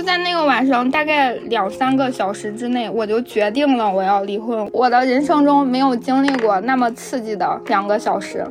[0.00, 4.66] 就在那个晚上，大概两三个小时之内，我就决定了我要离婚。
[4.72, 8.42] 我的人生中没有经历过那么刺激的两个小时。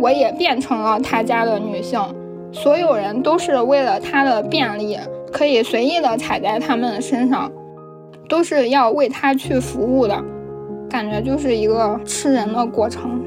[0.00, 2.00] 我也变成了他家的女性，
[2.52, 4.98] 所有人都是为了他的便利，
[5.30, 7.52] 可以随意的踩在他们的身上，
[8.30, 10.18] 都是要为他去服务的，
[10.88, 13.20] 感觉就是一个吃人的过程。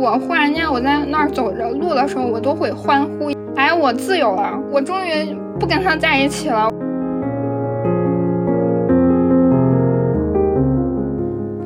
[0.00, 6.70] 我忽然间我在那儿走着路的时候，我都会欢呼：“哎，我自由了，我终于不跟他在一起了。”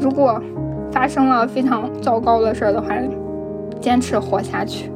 [0.01, 0.42] 如果
[0.91, 2.89] 发生了非常糟糕的事儿的话，
[3.80, 4.91] 坚持活下去。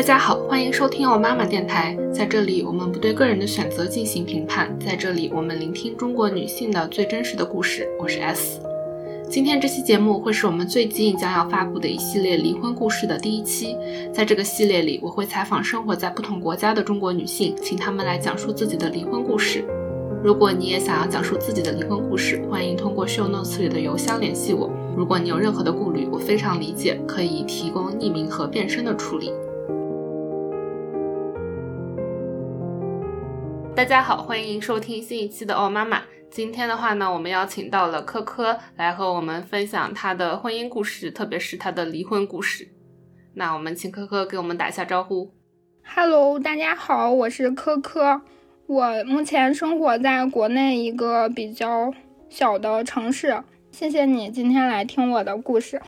[0.00, 1.94] 大家好，欢迎收听我妈妈电台。
[2.10, 4.74] 在这里，我们不对个人的选择进行评判。
[4.80, 7.86] 在这里，我们聆听中国女性的最真实的故事。
[7.98, 8.62] 我是 S。
[9.28, 13.76] 今天这期节目会是我们最近将要发布的一系列离婚故事的第一期。
[14.10, 19.62] 在这个系列里，我会采访生活在不同国家的中国女性，请她们来讲述自己的离婚故事。
[20.24, 24.72] 如果你也想要讲述自己的离婚故事，欢迎通过 show notes 里的邮箱联系我。
[24.96, 29.30] 如果你有任何的顾虑，我非常理解，可以提供匿名和变声的处理。
[33.80, 36.02] 大家好，欢迎收听新一期的哦妈妈。
[36.30, 42.68] 今天的话呢，我们邀请到了科科来和我们分享她的婚姻故事，特别是她的离婚故事。
[43.32, 45.32] 那我们请科科给我们打一下招呼。
[45.82, 48.20] Hello，大家好，我是科科。
[48.66, 51.90] 我目前生活在国内一个比较
[52.28, 53.42] 小的城市。
[53.72, 55.80] 谢谢你今天来听我的故事。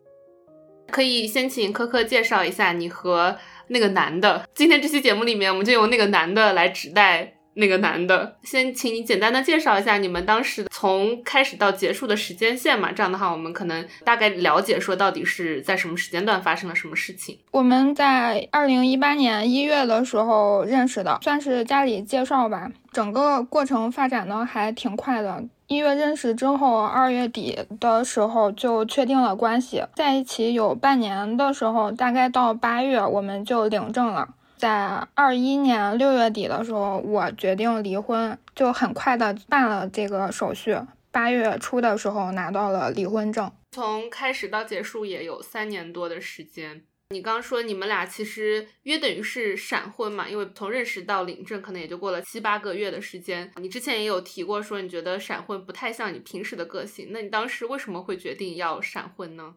[0.91, 3.37] 可以先请科科介绍一下你和
[3.69, 4.49] 那个男的。
[4.55, 7.35] 今天这期节目里面，我们就由那个男的来指代。
[7.55, 12.91] 那个男的，先请你简单的介绍一下你们当时从开始到结束的时间线嘛？
[12.93, 17.39] 这样的话，我们可能大概了解说到底是在什么时间段发生了什么事情。
[17.51, 22.71] 我们在二零一八年一月的时候认识的，算是家里介绍吧。
[22.91, 25.43] 整个过程发展的还挺快的。
[25.67, 34.29] 一月认识之后，二月底的时候就确定了关系，在一起有半年的时候，大概到八月我们就领证了。
[34.63, 40.79] 在二一年六月底的时候，我决定离婚，就很快的办了这个手续。
[41.11, 46.85] 八月初的时候拿到了离婚证，从开始到结束也有三年多的时间。
[47.11, 50.29] 你刚说你们俩其实约等于是闪婚嘛？
[50.29, 53.51] 因为从认识到领证可能也就过了七八个月的时间。
[53.57, 59.57] 你之前也有提过说你觉得闪婚不太像你平时的个性，那你当时为什么会决定要闪婚呢？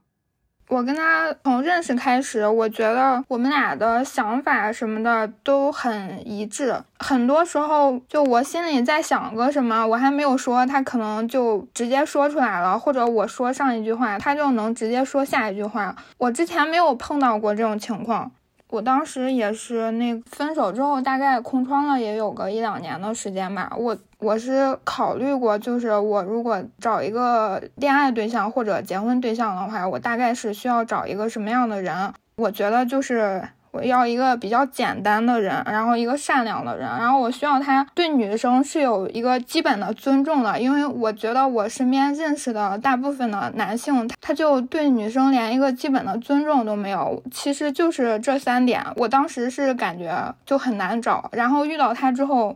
[0.67, 6.75] 我跟他从认识开始，我觉得我们俩的想法什么的都很一致。
[6.97, 15.95] 很多时候，就我心里在想个什么，我还没有说，他可能就直接说出来了；或者我说上一句话，他就能直接说下一句话。
[16.17, 18.31] 我之前没有碰到过这种情况。
[18.69, 23.71] 我当时也是那分手之后，大概空窗了也有个一两年的时间吧。
[23.77, 32.13] 我我是考虑过，就是我如果找一个恋爱对象或者结婚对象的话，我大概是需要找一个什么样的人？
[32.35, 33.47] 我觉得就是。
[33.75, 47.21] 我要一个比较简单的人，然后一个善良的人，然后我需要他对女生是有一个基本的尊重的，因为我觉得我身边认识的大部分的男性，他就对女生连一个基本的尊重都没有。
[47.29, 52.55] 其实就是这三点，我当时是感觉就很难找，然后遇到他之后，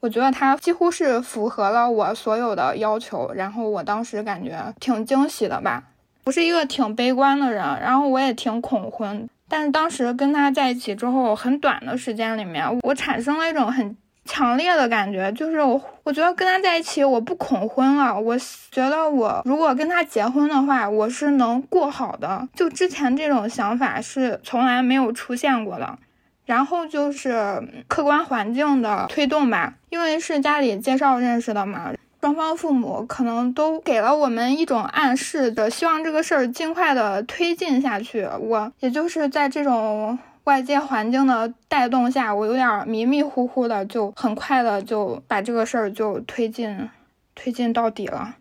[0.00, 5.84] 我觉得他几乎是符合了我所有的要求，然后我当时感觉挺惊喜的吧。
[6.22, 9.26] 不是一个挺悲观的人，然后我也挺恐婚。
[9.48, 18.18] 但是当时跟他在一起之后，很短的时间里面，我产生了一种很强烈的感觉，就是我我觉得跟他在一起，我不恐婚了。
[18.18, 18.36] 我
[18.70, 22.48] 觉得我如果跟他结婚的话，我是能过好的。
[22.54, 25.98] 就之前这种想法是从来没有出现过的。
[26.46, 31.90] 然后就是客观环境的推动吧，因为是家里介绍认识的嘛。
[32.24, 38.26] 双方父母可能都给了我们一种暗示的，希望这个事儿尽快的推进下去。
[38.40, 46.88] 我也就是在这种外界环境的带动下，我有点迷迷糊糊的，就很快的就把这个事儿就推进，
[47.34, 48.36] 推进到底了。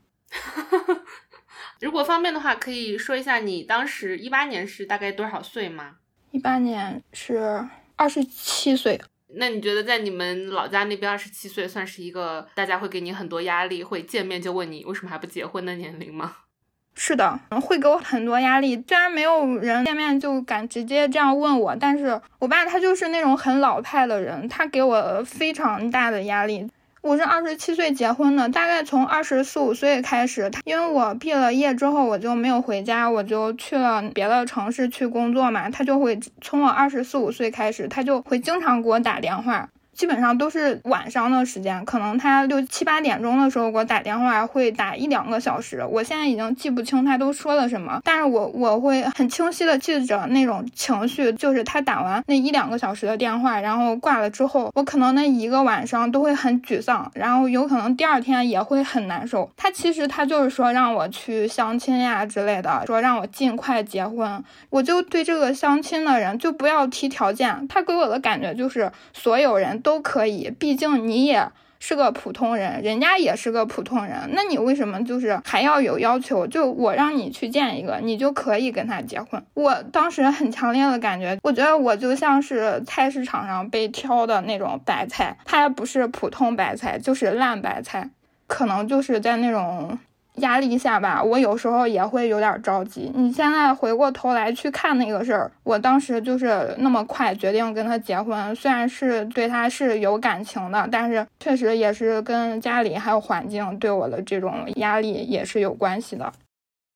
[1.81, 5.95] 如果方便的话，可以说一下你当时一八年是大概多少岁吗？
[6.31, 9.01] 一八年是二十七岁。
[9.35, 16.35] 那你觉得在你们老家那边，二十七岁算是一个大家会给你很多压力，会见面就问你为什么还不结婚的年龄吗？
[16.95, 18.75] 是的，会给我很多压力。
[18.87, 26.69] 虽然没有人见面就敢直接这样问我，但是我爸他就是那种很老派的人，他给我非常大的压力。
[27.03, 39.67] 我是二十七岁结婚的，大概从二十四五岁开始，他因为我毕了业之后我就没有回家，我就去了别的城市去工作嘛，他就会从我二十四五岁开始，他就会经常给我打电话。
[39.93, 45.85] 基本上都是晚上的时间，可能他六七八点钟的时候给我打电话，会打一两个小时。
[45.89, 59.49] 我现在已经记不清他都说了什么，但是我我会很清晰的记着那种情绪，就是他打完那一两个小时的电话，然后挂了之后，我可能那一个晚上都会很沮丧，然后有可能第二天也会很难受。
[59.55, 64.43] 他其实他就是说让我去相亲呀之类的，说让我尽快结婚。
[64.71, 69.82] 我就对这个相亲的人就不要提条件，他给我的感觉就是所有人。
[69.83, 71.47] 都可以，毕竟你也
[71.79, 76.47] 是个普通人，人家也是个普通人，那你为什么就是还要有要求？
[76.47, 79.43] 就我让你去见一个，你就可以跟他结婚？
[79.53, 88.09] 我当时很强烈的感觉，我觉得我就像是菜市场上被挑的那种白菜，它还不是普通白菜，就是烂白菜，
[88.47, 89.99] 可能就是在那种。
[90.37, 93.11] 压力下吧，我有时候也会有点着急。
[93.13, 106.33] 你现在回过头来去看那个事儿，我当时就是那么快决定跟他结婚，虽然是对他是有感情的，但是确实也是跟家里还有环境对我的这种压力也是有关系的。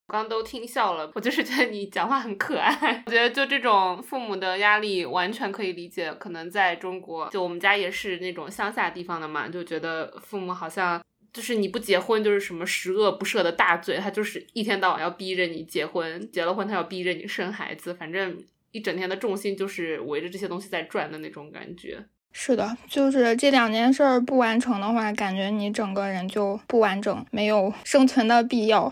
[0.08, 3.04] 刚都听笑了，我就是觉得你讲话很可爱。
[3.06, 11.00] 我觉得就这种父母的压力完全可以理解，可能在中国，就我们家也是那种乡下地方的嘛，就觉得父母好像。
[11.38, 22.04] 就是你不结婚就是什么十恶不赦的大罪，他就是一天到晚要逼着你结婚，结了婚他要逼着你生孩子，反正一整天的重心就是围着这些东西在转的那种感觉。
[22.32, 28.92] 是的，就是这两件事儿不完成的话，感觉你整个人就不完整，没有生存的必要。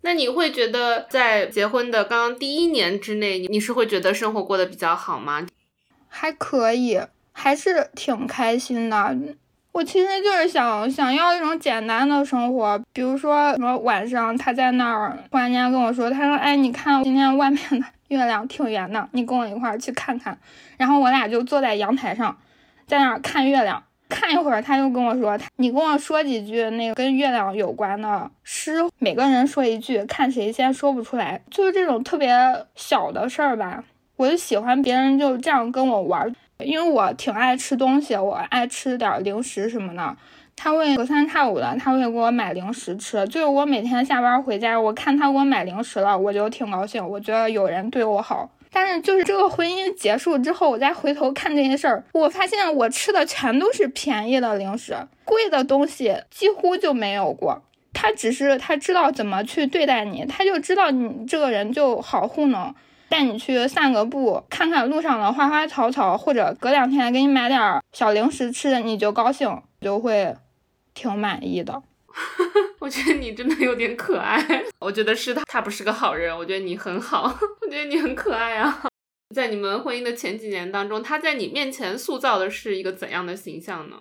[0.00, 5.46] 那你会觉得在结婚的刚刚第一年之内，你是会觉得生活过得比较好吗？
[6.08, 6.98] 还可以，
[7.32, 9.14] 还是挺开心的。
[9.72, 20.36] 我其实就是想想要一种简单的生活，比如说什么晚上他在那儿突然间跟我说，他说，哎，你看今天外面的月亮挺圆的，你跟我一块儿去看看。
[20.76, 22.36] 然后我俩就坐在阳台上，
[22.86, 32.34] 在那儿看月亮，看一会儿他又跟我说，他你跟我说几句那个跟月亮有关的诗，每个人说一句，看谁先说不出来，就是这种特别
[32.74, 33.84] 小的事儿吧。
[34.16, 36.34] 我就喜欢别人就这样跟我玩。
[36.64, 40.16] 因为我挺爱吃东西，我爱吃点零食什么的。
[40.56, 43.24] 他会隔三差五的，他会给我买零食吃。
[43.28, 47.08] 就是我每天下班回家，我看他给我买零食了，我就挺高兴。
[47.08, 48.50] 我觉得有人对我好。
[48.72, 57.62] 但是就是这个婚姻结束之后，我再回头看这些事儿，我发现我吃的全都是便宜的零食，贵的东西几乎就没有过。
[57.92, 62.74] 他只是他知道怎么去对待你，他就知道你这个人就好糊弄。
[63.08, 70.36] 带你去散个步，看看路上的花花草草，或者隔两天给你买点小零食吃，你就高兴，就会
[70.94, 71.82] 挺满意的。
[72.80, 74.64] 我觉得你真的有点可爱。
[74.80, 76.36] 我觉得是他，他不是个好人。
[76.36, 77.22] 我觉得你很好，
[77.60, 78.84] 我觉得你很可爱啊。
[79.34, 83.96] 在你们婚姻的前几年当中，他在你面前塑造的是一个怎样的形象呢？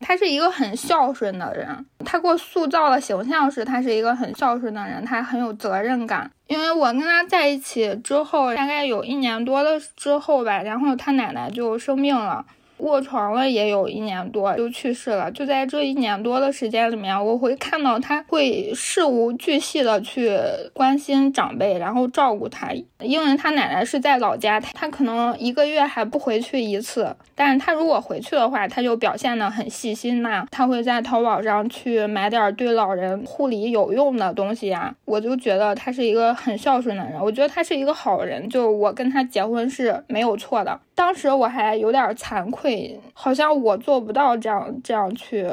[0.00, 6.30] 他是一个很孝顺的人，他给我塑造的形象是他是一个很孝顺的人，他很有责任感。
[6.46, 12.44] 因为我跟他在一起之后，大概有一年多了之后吧，然后他奶奶就生病了。
[12.78, 15.30] 卧床了也有一年多，就去世了。
[15.30, 20.36] 就在这一年多的时间里面，我会看到他会事无巨细的去
[20.72, 22.68] 关心长辈，然后照顾他。
[23.00, 27.14] 因为他奶奶是在老家，他可能一个月还不回去一次。
[27.34, 30.46] 但是他如果回去的话，他就表现的很细心呐。
[30.50, 34.94] 他会在淘宝上去买点对老人护理有用的东西呀。
[35.04, 38.48] 我就觉得他是一个很孝顺的人，我觉得他是一个好人。
[38.48, 40.80] 就我跟他结婚是没有错的。
[40.98, 45.46] 当时我还有点惭愧，好像我做不到这样这样去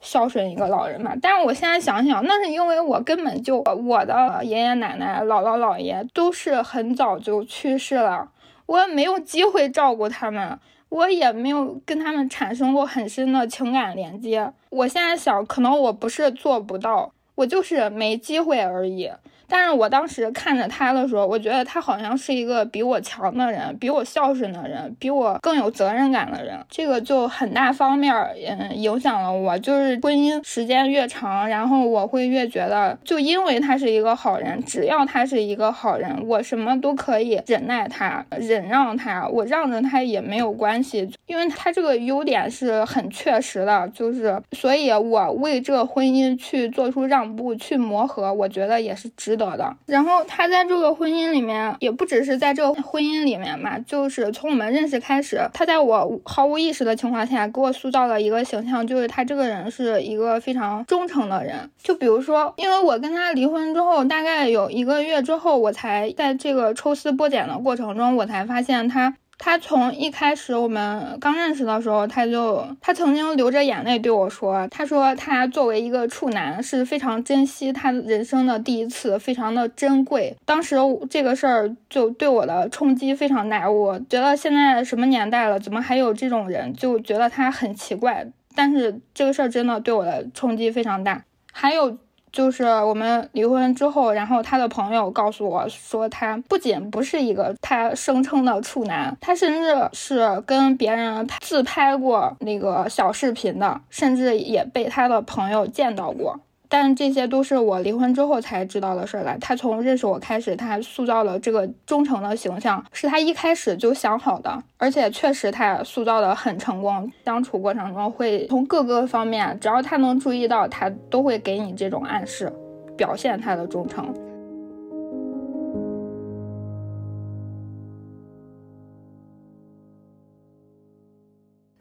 [0.00, 1.12] 孝顺一个老人嘛。
[1.20, 8.30] 但是我现在想想，那是因为我根本就我的爷爷奶奶、姥姥姥爷都是很早就去世了，
[8.64, 14.50] 我也没有机会照顾他们，我也没有跟他们产生过很深的情感连接。
[14.70, 19.10] 我现在想，可能我不是做不到，我就是没机会而已。
[19.48, 26.58] 但是我当时看着他的时候，我觉得他好像是一个比我强的人，比我孝顺的人，比我更有责任感的人。
[26.70, 28.14] 这个就很大方面
[28.58, 29.58] 嗯影响了我。
[29.58, 43.86] 就是婚姻时间越长，然后我会越觉得，就因为他是一个好人，只要他是一个好人，我什么都可以忍耐他，忍让他，我让着他也没有关系，因为他这个优点是很确实的。
[43.88, 49.33] 就是所以，我为这个婚姻去做出让步，去磨合，我觉得也是值。
[49.34, 49.76] 值得的。
[49.86, 61.68] 然后他在这个婚姻里面，也不只是在这个婚姻里面嘛，就是从我们认识开始，他在我毫无意识的情况下给我塑造了一个形象，就是他这个人是一个非常忠诚的人。
[61.82, 69.14] 就比如说，因为我跟他离婚之后，大概有一个月之后，我才在这个抽丝剥茧的过程中，我才发现他。
[69.44, 80.76] 他从一开始我们刚认识的时候，他就他曾经流着眼泪对我说：“他说他作为一个处男是非常珍惜他人生的第一次，非常的珍贵。”当时
[81.10, 86.72] 这个事儿就对我的冲击非常大，我觉得现在什么年代了，怎么还有这种人？
[86.72, 88.26] 就觉得他很奇怪。
[88.54, 91.22] 但是这个事儿真的对我的冲击非常大。
[91.52, 91.98] 还有。
[92.34, 106.40] 就是我们离婚之后，然后他的朋友告诉我说，他不仅不是一个他声称的处男，他甚至是跟别人自拍过那个小视频的，甚至也被他的朋友见到过。
[106.76, 109.38] 但这些都是我离婚之后才知道的事儿了。
[109.38, 117.08] 他从认识我开始，他塑造了这个忠诚的形象，是他一开始就想好的，而且确实他塑造的很成功。
[117.24, 122.52] 相处过程中会从各个方面，只要他能注意到，他都会给你这种暗示，
[122.96, 124.12] 表现他的忠诚。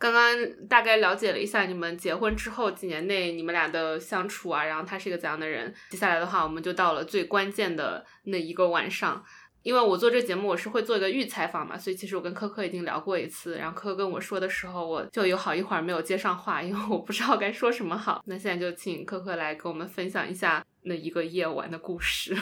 [0.04, 5.74] 刚刚大概了解了一下你们结婚之后几年内你们俩的相处啊，然后他是一个怎样的人。
[5.92, 9.24] 接下来的话，我们就到了最关键的那一个晚上，
[9.62, 18.22] 因为我做这节目我是会做一个预采访嘛，所以其实我跟科科已经聊过一次，然后科科跟我说的时候，我就有好一会儿没有接上话，因为我不知道该说什么好。
[18.26, 22.36] 那现在就请科科来跟我们分享一下那一个夜晚的故事。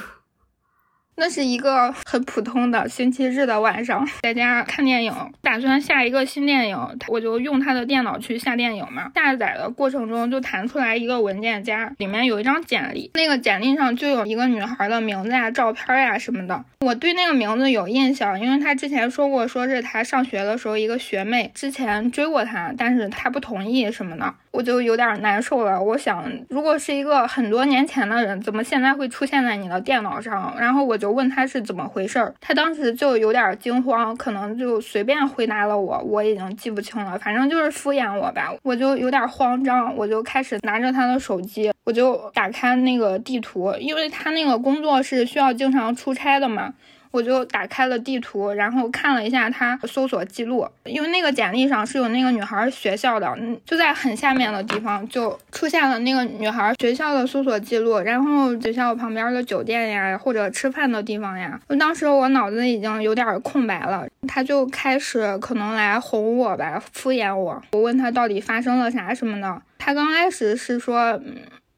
[1.16, 6.78] 那是一个很普通的星期日的晚上，在家看电影，打算下一个新电影，
[7.08, 9.12] 我就用他的电脑去下电影嘛。
[9.14, 16.64] 下载的过程中就弹出来一个文件夹，里面有一张简历，那个简历上就有一个女孩的名字呀、照片呀什么的。
[16.80, 24.34] 我对那个名字有印象，因为他之前说过，说是他上学的时候一个学妹之前追过他，但是他不同意什么的。
[24.50, 25.82] 我就有点难受了。
[25.82, 30.54] 我想，如果是一个很多年前的人，怎么现在会出现在你的电脑上？
[30.60, 38.54] 然后我就问他是怎么回事儿，他当时就有点惊慌，可能就随便回答了我，我已经记不清了，反正就是敷衍我吧。
[38.62, 46.72] 我就有点慌张，我就开始拿着他的手机，我就打开那个地图，因为他那个工作是需要经常出差的嘛。
[47.12, 61.60] 我就打开了地图，然后看了一下他搜索记录，因为那个简历上是有那个女孩学校的，嗯，就在很下面的地方就出现了那个女孩学校的搜索记录，然后学校旁边的酒店呀，或者吃饭的地方呀。
[61.80, 67.62] 当时我脑子已经有点空白了，他就开始可能来哄我吧，敷衍我。
[67.74, 71.36] 我问他到底发生了啥什么的，他刚开始是说，嗯。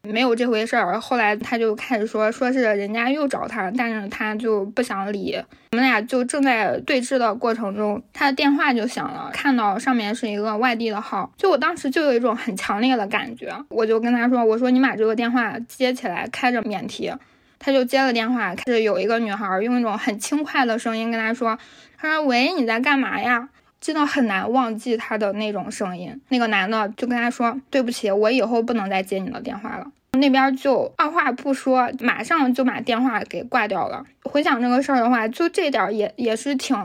[0.09, 5.41] 没有这回事儿，后来他就开始说，说是人家又找他，但是他就不想理。
[5.71, 17.09] 我们俩就正在对峙的过程中，他的电话就响了，看到上面是一个外地的号，就我当时就有一种很强烈的感觉，我就跟他说，我说你把这个电话接起来，开着免提。
[17.57, 21.57] 他就接了电话，是有一个女孩用一种很轻快的声音跟他说，
[21.97, 23.47] 他说喂，你在干嘛呀？
[23.83, 26.17] 真的很难忘记他的那种声音。
[26.29, 29.85] 那个男的就跟他说：“对不起，我以后不能再接你的电话了。”
[30.17, 34.05] 那边就二话不说，马上就把电话给挂掉了。
[34.23, 36.77] 回想这个事儿的话，就这点也也是挺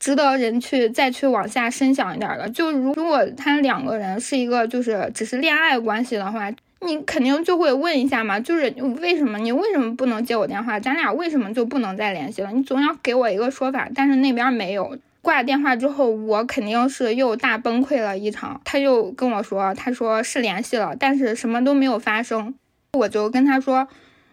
[0.00, 2.48] 值得人去再去往下深想一点的。
[2.48, 8.72] 就如如果他两个人是一个就是只是恋爱关系的话，你肯定就会问一下嘛，就是
[9.02, 10.80] 为什么你为什么不能接我电话？
[10.80, 12.50] 咱俩为什么就不能再联系了？
[12.52, 13.88] 你总要给我一个说法。
[13.94, 14.96] 但是那边没有。
[15.26, 18.60] 挂电话之后，我肯定是又大崩溃了一场。
[18.64, 22.54] 他就跟我说，他说是联系了，但是什么都没有发生。
[22.92, 23.88] 我就跟他说，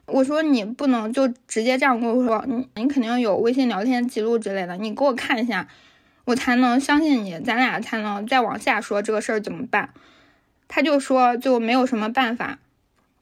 [0.05, 5.67] 我说你不能就直接这样跟我说，你你肯定有微信聊天记录之类的，你给我看一下，
[6.25, 9.89] 我才能相信你，咱俩才能再往下说这个事儿怎么办。
[10.67, 12.59] 他就说就没有什么办法。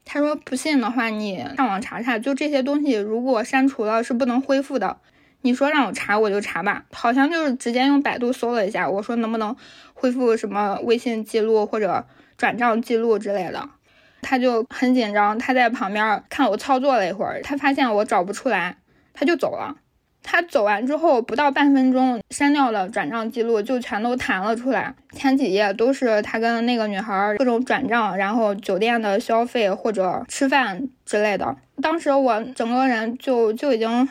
[0.04, 4.98] 他说不信的话，你上网查查，就这些东西如果删除了是不能恢复的。
[5.44, 8.88] 你说让我查我就查吧，好像就是直接用百度搜了一下。
[8.88, 9.54] 我说能不能
[9.92, 12.06] 恢复什么微信记录或者
[12.36, 13.68] 转账记录之类的，
[14.22, 15.36] 他就很紧张。
[15.38, 18.76] 他在旁边看我操作了一会儿，他发现我找不出来，
[19.12, 19.76] 他就走了。
[20.22, 24.94] 他走完之后不到半分钟，删掉了转账记录就全都弹了出来。
[25.10, 31.56] 前几页都是他跟那个女孩各种转账，然后酒店的消费或者吃饭之类的。
[31.82, 34.08] 当时我整个人就就已经。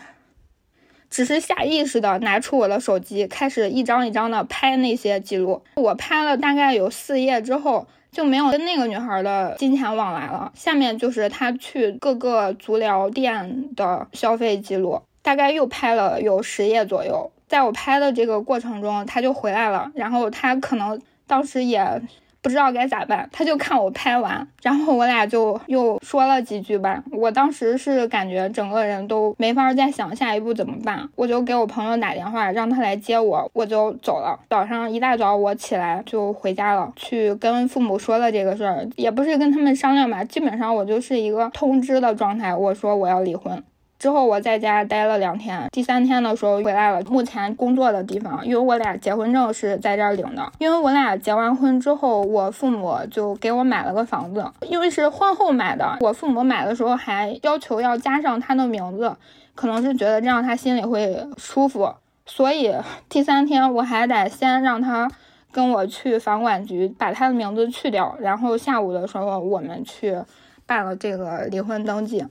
[1.11, 5.61] 只是下意识的拿出我的手机，开始一张一张的拍那些记录。
[5.75, 10.51] 我拍了大概有四页之后，就没有跟那个女孩的金钱往来了。
[10.55, 17.29] 下面就是他去各个足疗店的消费记录，大概又拍了有十页左右。
[17.47, 22.01] 在我拍的这个过程中，他就回来了，然后他可能当时也。
[22.41, 27.03] 不知道该咋办，他就看我拍完，然后我俩就又说了几句吧。
[27.11, 34.39] 我当时是感觉整个人都没法再想下一步怎么办，我就给我朋友打电话，让他来接我，我就走了。
[34.49, 43.63] 早上一大早我起来就回家了，去跟父母说了这个事儿，也不是跟他们商量吧，基本上我就是一个通知的状态，我说我要离婚。
[44.01, 46.99] 之后我在家待了两天，第三天的时候回来了。
[47.03, 50.51] 目前工作的地方，因为我俩结婚证是在这儿领的。
[50.57, 55.99] 因为我俩结完婚之后，我父母就给我买了个房子，因为是婚后买的。
[55.99, 59.15] 我父母买的时候还要求要加上他的名字，
[59.53, 61.93] 可能是觉得这样他心里会舒服。
[62.25, 62.73] 所以
[63.07, 65.07] 第三天我还得先让他
[65.51, 70.17] 跟我去房管局把他的名字去掉，然后下午的时候我们去
[70.65, 72.25] 办了这个离婚登记。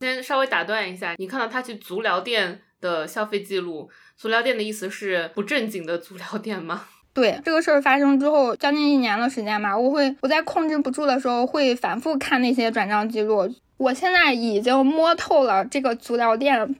[0.00, 6.84] 先稍微打断一下，你看到他去足疗店的消费记录，足疗店的意思是不正经的足疗店吗？
[7.14, 13.48] 对，这个事儿发生之后，将近一年的时间吧，我会我在控制不住的时候会反复看那些转账记录。
[13.78, 16.76] 我现在已经摸透了这个足疗店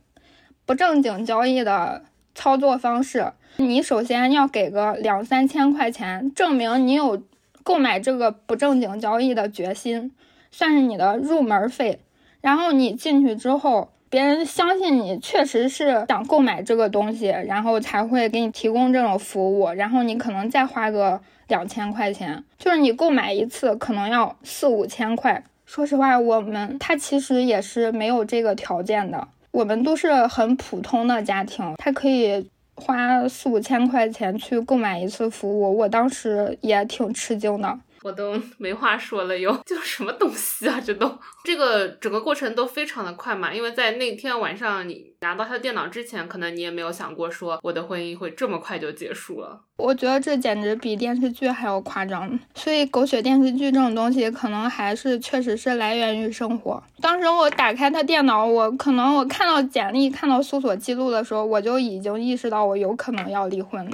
[0.66, 2.04] 不正经交易的
[2.34, 3.32] 操作方式。
[3.56, 7.22] 你首先要给个两三千块钱，证明你有
[7.62, 10.12] 购买这个不正经交易的决心，
[10.50, 12.00] 算是你的入门费。
[12.46, 19.68] 然后你进去之后，别人相信你确实是想购买这个东西，然后才会给你提供这种服务。
[19.70, 25.42] 然后你可能再花个两千块钱，就是你购买一次可能要四五千块。
[25.64, 37.76] 说实话，我们他其实也是没有这个条件的，我们都是很普通的家庭，他可以花四五千块钱去购买一次服务，我当时也挺吃惊的。
[38.06, 40.80] 我都 没话说了，又 就什么东西啊？
[40.80, 49.60] 这都这个整个过程都非常的快嘛，因为在那天晚上你拿到他的电脑之前，可能你也没有想过说我的婚姻会这么快就结束了。
[49.78, 56.80] 我觉得这简直比电视剧还要夸张，所以狗血电视剧这种东西可能还是确实是来源于生活。
[57.02, 63.90] 当时我打开他电脑，我可能我看到简历、看到搜索记录的时候，我就已经意识到我有可能要离婚。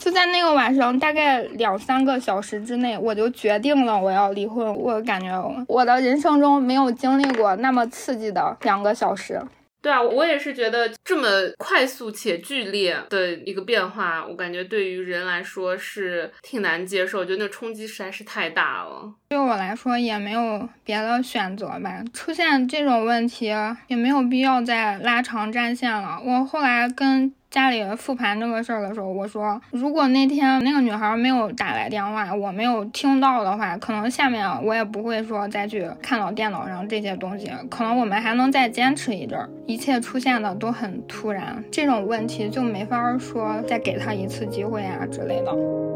[0.00, 4.74] 就在那个晚上，大概两三个小时之内，我就决定了我要离婚。
[4.74, 5.30] 我感觉
[5.68, 9.38] 我的人生中没有经历过那么刺激的两个小时。
[9.82, 19.14] 对啊，我也是觉得这么快速且剧烈的一个变化，我感觉对于人来说是挺难接受，就那冲击实在是太大了。
[19.28, 23.54] 对我来说也没有别的选择吧，出现这种问题
[23.86, 26.18] 也没有必要再拉长战线了。
[26.24, 27.34] 我后来跟。
[27.50, 39.50] 家里复盘这个事儿的时候，我说，如果那天那个女孩没有打来电话，我没有听到的话，可能下面我也不会说再去看到电脑上这些东西，可能我们还能再坚持一阵儿。
[39.66, 45.89] 一切出现的都很突然，这种问题就没法说再给他一次机会啊之类的。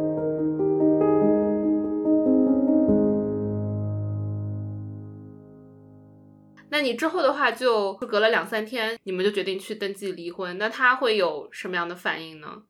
[6.75, 10.59] 那你之后的话，就隔了两三天，你们就决定去登记离婚。
[10.59, 12.63] 那他会有什么样的反应呢？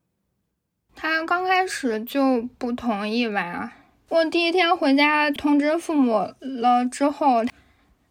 [0.94, 3.72] 他刚开始就不同意吧。
[4.10, 7.42] 我第一天回家通知父母了之后，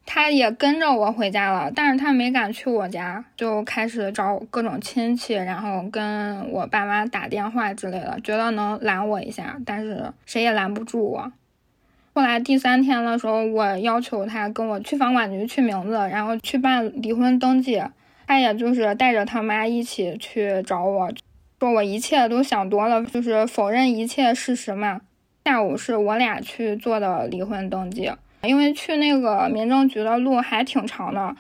[0.04, 11.32] 他也跟着我回家了，但是他没敢去我家，就开始找各种亲戚，然后跟我爸妈打电话之类的，觉得能拦我一下，但是谁也拦不住我。
[12.16, 17.82] 后来第三天的时候，我要求他跟我去房管局去名字，然后去办离婚登记。
[18.28, 21.12] 他也就是带着他妈一起去找我，
[21.60, 25.02] 说我一切都想多了，就是否认一切事实嘛。
[25.44, 28.12] 下午是我俩去做的离婚登记，
[28.44, 31.36] 因为去那个民政局的路还挺长的，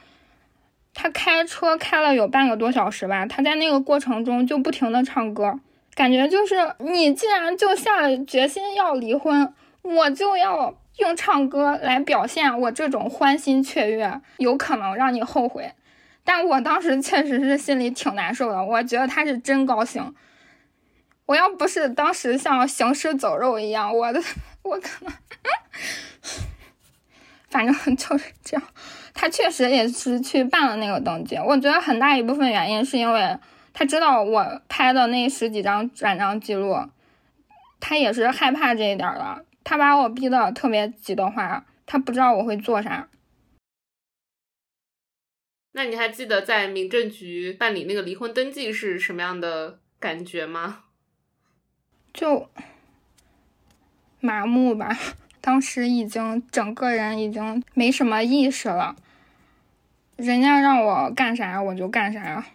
[0.93, 3.25] 他开车开了有半个多小时吧。
[3.25, 5.59] 他在那个过程中就不停的唱歌，
[5.95, 9.53] 感觉就是你既然就下决心要离婚。
[9.83, 15.71] 我就要用唱歌来表现我这种欢欣雀跃，有可能让你后悔。
[16.23, 20.15] 但我当时确实是心里挺难受的，我觉得他是真高兴。
[21.25, 24.21] 我要不是当时像行尸走肉一样，我的
[24.63, 25.13] 我可能，
[27.49, 28.63] 反正 就是这样。
[29.13, 33.37] 他确实也是去办了那个登记，我觉得很大一部分原因是因为
[33.73, 36.77] 他知道我拍的那十几张转账记录，
[37.79, 39.45] 他也是害怕这一点的。
[39.63, 43.09] 他把我逼得特别急的话，他不知道我会做啥。
[45.71, 50.83] 那你还记得在民政局办理那个离婚登记是什么样的感觉吗？
[52.13, 52.47] 就
[54.19, 54.95] 麻木吧，
[55.41, 58.95] 当时已经整个人已经没什么意识了，
[60.15, 62.45] 人家让我干啥我就干啥。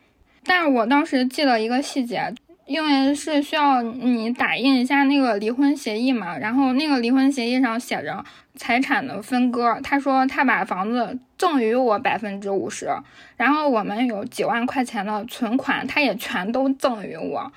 [0.44, 2.33] 但是我当时记得一个细节，
[2.68, 8.22] 因为是需要你打印一下那个离婚协议嘛，然后那个离婚协议上写着
[8.57, 9.81] 财产的分割。
[9.83, 12.90] 他说他把房子赠予我百分之五十，
[13.38, 17.50] 然后我们有几万块钱的存款，他也全都赠予我。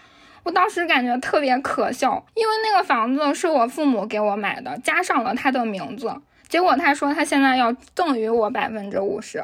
[0.44, 6.10] 我当时感觉特别可笑，因为那个房子是我父母给我买的，加上了他的名字。
[6.48, 9.44] 结果他说他现在要赠予我百分之五十，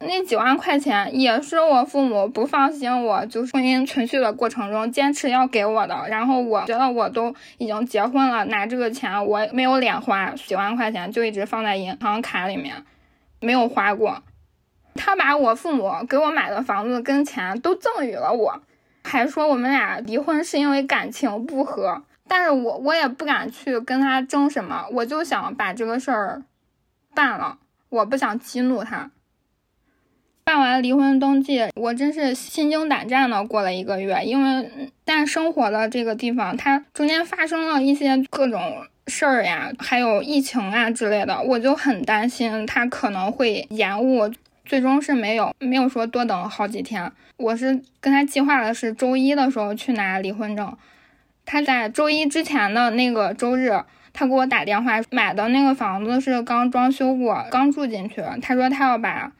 [0.00, 6.06] 那几万块钱也是我父母不放心我，就是婚姻存续的过程中坚持要给我的。
[6.08, 12.84] 然后我觉得我都已经结婚了，拿这个钱我没有脸花，几万块钱就一直放在银行卡里面，
[13.40, 14.22] 没有花过。
[14.94, 18.62] 他把我父母给我买的房子跟钱都赠予了我。
[19.02, 26.42] 还说我们俩离婚是因为感情不和，但是我我也不敢去跟他争什么，我就想把这个事儿
[27.14, 27.58] 办了，
[27.88, 29.10] 我不想激怒他。
[30.48, 34.70] 办完离婚登记，我真是心惊胆战的过了一个月，因为
[35.04, 38.58] 但生活的这个地方，它中间发生了一些各种
[39.08, 44.32] 事儿呀，还有疫情啊之类的，我就很担心它可能会延误。
[44.64, 50.74] 最终是没有没有说多等好几天，我是跟他计划的是周一的时候去拿离婚证，
[51.44, 53.78] 他在周一之前的那个周日，
[54.14, 59.30] 他给我打电话，买的那个房子是刚装修过，刚住进去，他说他要把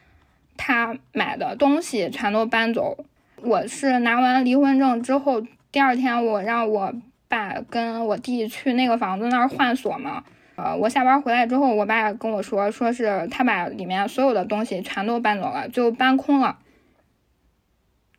[0.61, 3.05] 他买的东西全都搬走。
[3.41, 5.41] 我是拿完离婚证之后，
[5.71, 6.93] 第二天我让我
[7.29, 10.25] 爸跟我弟去那个房子那儿换锁嘛。
[10.57, 16.57] 呃，我下班回来之后，我爸跟我说，说是他把里面所有的东西全都搬走了，就搬空了。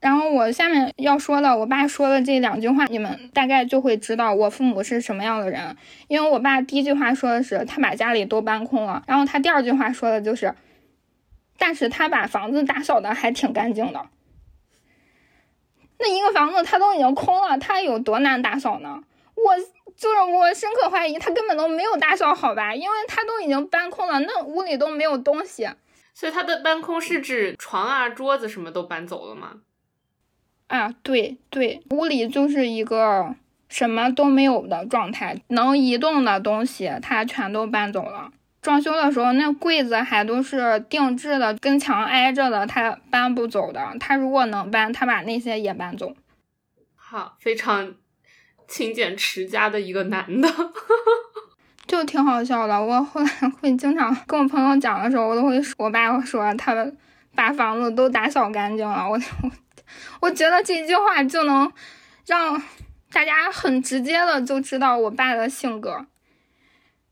[0.01, 5.77] 然后我下面要说的，我爸说的这两句话，你们大概就会知道我父母是什么样的人。
[6.09, 10.55] 因为我爸第一句话说的是他把家里都搬空了，然后他第二句话说的就是，
[11.61, 14.09] 但是他把房子打扫的还挺干净的。
[16.01, 19.05] 那一个房子他都已经空了，他有多难打扫呢？
[19.37, 19.55] 我。
[19.97, 25.69] 就是我深刻怀疑他根本都没有打扫好吧，因为他都已经搬空了，那屋里都没有东西。
[26.15, 29.57] 所以他的搬空是指床啊、桌子什么都搬走了吗？
[30.69, 33.35] 啊，对对，屋里就是一个
[33.69, 38.33] 什么都没有的状态，能移动的东西他全都搬走了。
[38.63, 43.81] 装修的时候那柜子还都是定制的，跟墙挨着的，他搬不走的。
[43.99, 46.15] 他如果能搬，他把那些也搬走。
[46.95, 47.95] 好，非常。
[48.69, 50.49] 勤俭持家的一个男的，
[51.89, 52.81] 就挺好笑的。
[52.81, 53.29] 我后来
[53.61, 56.97] 会经常跟我朋友讲的时候，我都会说，我爸会说他们
[57.35, 59.05] 把房子都打扫干净了。
[59.11, 59.51] 我我
[60.23, 61.69] 我觉得这句话就能
[62.27, 62.63] 让
[63.11, 66.07] 大家很直接的就知道我爸的性格。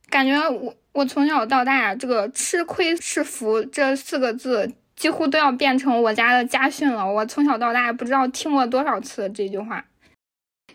[0.09, 7.09] 感觉我我从小到大，这个“吃亏是福”这四个字几乎都要变成我家的家训了。
[7.09, 9.85] 我从小到大不知道听过多少次这句话。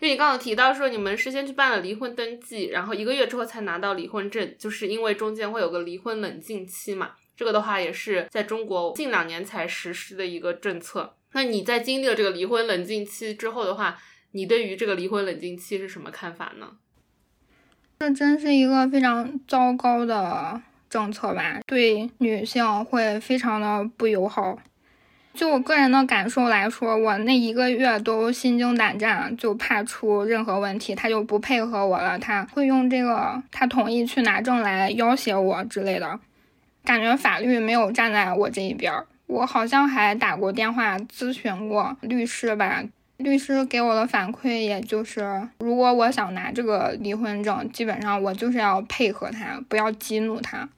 [0.00, 7.10] 为你刚刚提到说你们是先去办了离婚登记，然后一个月之后才拿到离婚证，就是因为中间会有个离婚冷静期嘛。
[7.36, 11.14] 这个的话也是在中国近两年才实施的一个政策。
[11.34, 13.98] 那你在经历了这个离婚冷静期之后的话，
[14.32, 16.78] 你对于这个离婚冷静期是什么看法呢？
[17.98, 24.58] 这真是一个非常糟糕的政策吧，对女性会非常的不友好。
[25.32, 36.20] 就我个人的感受来说，我那一个月都心惊胆战，就怕出任何问题，他就不配合我了，他会用这个他同意去拿证来要挟我之类的，
[36.84, 38.92] 感觉法律没有站在我这一边。
[39.26, 42.84] 我好像还打过电话咨询过律师吧，
[43.16, 50.68] 律师给我的反馈也就是，如果我想拿这个离婚证，基本上我就是要配合他，不要激怒他。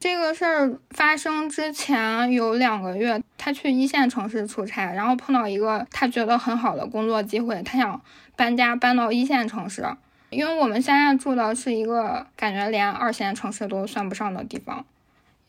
[0.00, 8.00] 这个事儿发生之前有两个月，他去一线城市出差，然后碰到一个他觉得很好的工作机会，他想
[8.36, 9.86] 搬家搬到一线城市。
[10.30, 14.84] 因为我们现在住的是一个感觉连二线城市都算不上的地方，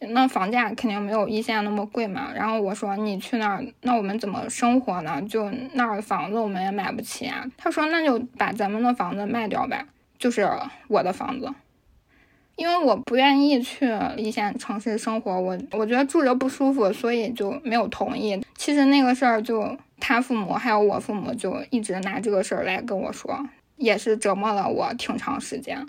[0.09, 2.29] 那房价肯定没有一线那么贵嘛。
[2.35, 5.21] 然后我说你去那儿，那我们怎么生活呢？
[5.23, 7.45] 就那儿的房子我们也买不起啊。
[7.57, 9.85] 他说那就把咱们的房子卖掉呗，
[10.17, 10.49] 就是
[10.87, 11.49] 我的房子。
[12.55, 18.41] 因为我不愿意去一线城市生活，我我觉得住着不舒服，所以就没有同意。
[18.55, 25.85] 其实那个事儿，就他父母还有我父母就一直拿这个事儿来跟我说，也是折磨了我挺长时间。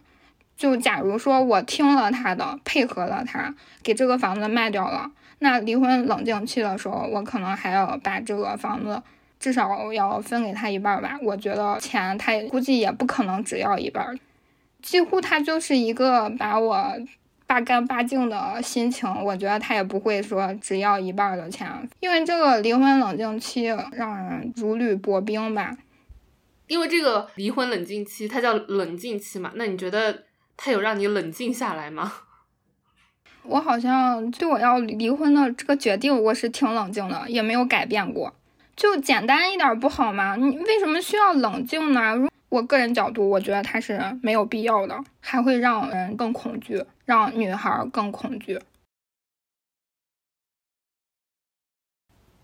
[0.56, 9.02] 就假如说我听了他的，配合了他，给这个房子卖掉了，那离婚冷静期的时候，我可能还要把这个房子
[9.38, 11.18] 至少要分给他一半吧。
[11.22, 14.18] 我觉得钱他估计也不可能只要一半。
[14.82, 16.86] 几乎他就是一个把我
[17.46, 19.08] 扒干扒净的心情。
[19.22, 21.68] 我觉得他也不会说只要一半的钱，
[22.00, 25.76] 因为这个离婚冷静期让人如履薄冰吧。
[26.68, 29.52] 因为这个离婚冷静期，它叫冷静期嘛？
[29.54, 30.24] 那你觉得
[30.56, 32.12] 他有让你冷静下来吗？
[33.44, 38.34] 我好像对我要离婚的这个决定，我是挺冷静的，也没有改变过。
[38.74, 40.36] 就简单一点不好吗？
[40.36, 42.14] 你为什么需要冷静呢？
[42.48, 48.60] 我个人角度，我觉得他是没有必要的，还会让人更恐惧，让女孩更恐惧。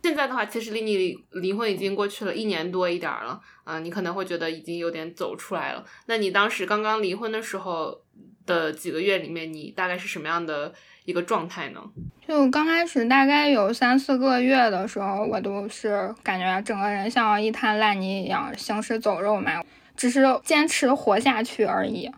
[0.03, 5.85] 现在的话，其实离你离婚已经过去了一年多一点了，嗯，你可能会觉得已经有点走出来了。
[6.07, 8.03] 那你当时刚刚离婚的时候
[8.45, 11.81] 的几个月里面，你大概是什么样的一个状态呢？
[12.27, 19.63] 就刚开始大概有三四个月的时候，我都是感觉整个人像一滩烂泥一样，行尸走肉嘛，
[19.97, 22.11] 只是坚持活下去而已。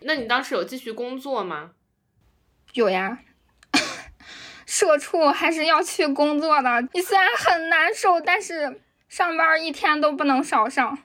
[0.00, 1.70] 那你当时有继续工作吗？
[2.72, 3.20] 有呀。
[4.66, 10.98] 社畜还是要去工作的，你虽然很难受，但是上班一天都不能少上，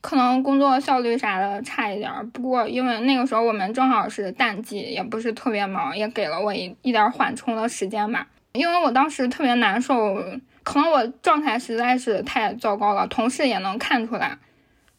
[0.00, 2.30] 可能工作效率啥的差一点。
[2.30, 8.26] 不过因为那个时候我们正好是淡季，也不是特别忙，也给了我一一点缓冲的时间吧。
[8.52, 10.16] 因为我当时特别难受，
[10.62, 14.36] 可能我状态实在是太糟糕了，同事也能看出来。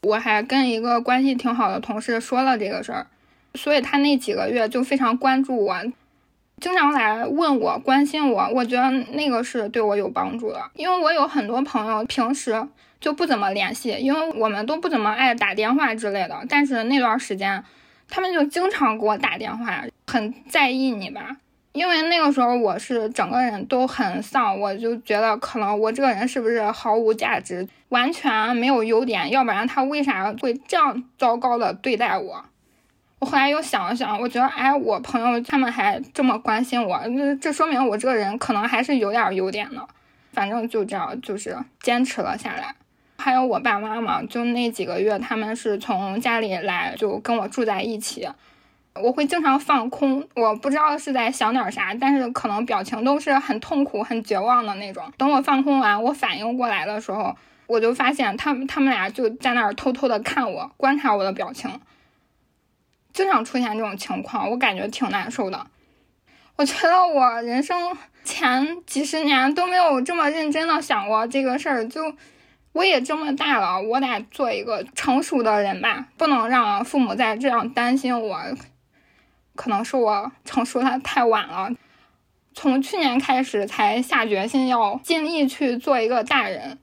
[0.01, 3.07] 我还跟一个关系挺好的同事说了这个事儿，
[3.53, 5.75] 所以他那几个月就非常关注我。
[6.61, 10.61] 经常来问我、关心我，我觉得那个是对我有帮助的。
[10.73, 12.65] 因为我有很多朋友平时
[12.99, 16.41] 就不怎么联系，因为我们都不怎么爱打电话之类的。
[16.49, 17.63] 但是那段时间，
[18.09, 21.37] 他们就经常给我打电话，很在意你吧。
[21.73, 32.45] 因为那个时候我是整个人都很丧，我就觉得可能我这个人是不是毫无价值，完全没有优点，要不然他为啥会这样糟糕的对待我？
[33.19, 39.87] 我后来又想了想，我觉得，哎，我朋友他们还这么关心我，这这说明我这个人可能还是有点优点的。
[40.33, 42.75] 反正就这样，就是坚持了下来。
[43.17, 48.27] 还有我爸妈嘛，就那几个月，他们是从家里来，就跟我住在一起。
[49.01, 55.03] 我会经常放空，我不知道是在想点啥，但是可能表情都是很痛苦、很绝望的那种。
[55.17, 57.33] 等我放空完，我反应过来的时候，
[57.67, 61.71] 我就发现他们他们俩就在那儿偷偷的看我，观察我的表情。
[63.15, 65.67] 经常出现这种情况，我感觉挺难受的。
[66.57, 71.87] 我觉得我人生前几十年都没有这么认真的想过这个事儿。
[71.87, 72.13] 就
[72.73, 78.37] 我也这么大了，我得做一个成熟的人吧，不能让父母再这样担心我。
[79.55, 81.69] 可能是我成熟的太晚了，
[82.53, 86.79] 从去年开始才下决心要尽力去做一个大人，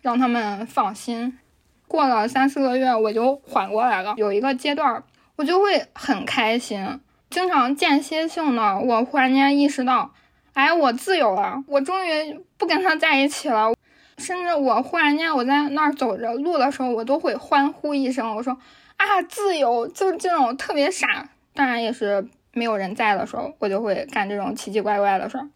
[0.00, 1.38] 让他们放心。
[1.86, 4.14] 过了三四个月，我就缓过来了。
[4.16, 5.04] 有一个阶段。
[5.36, 10.12] 我就会很开心，经常间歇性的，我忽然间意识到，
[10.54, 13.74] 哎，我自由了，我终于不跟他在一起了。
[14.18, 18.56] 甚至我忽然间我在那儿走着路的时候，我都会欢呼一声，我说
[18.96, 19.86] 啊，自由！
[19.88, 25.46] 就这种特别傻，当然也是没有人在的时候，我就会干这种奇奇怪怪的事儿。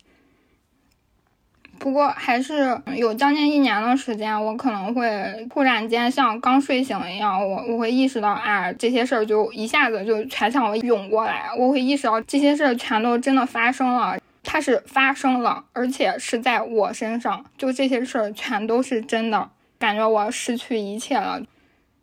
[1.81, 21.41] 不过还是有将近一年的时间，我可能会突然间像刚睡醒一样，我我会意识到啊，这些事儿就一下子就全向我涌过来，我会意识到这些事儿全都真的发生了，它是发生了，而且是在我身上，就这些事儿全都是真的，感觉我失去一切了。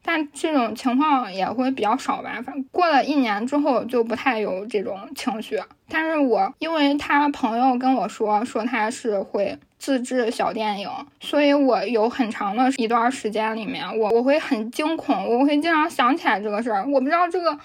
[0.03, 5.61] 但这种情况也会比较少吧，反正过了一年之后就不太有这种情绪。
[5.89, 16.85] 但是我因为他朋友跟我说，说他是会自制小电影，所以我有很长的一段时间里面，我我会很惊恐，我会经常想起来这个事儿。
[16.87, 17.57] 我不知道这个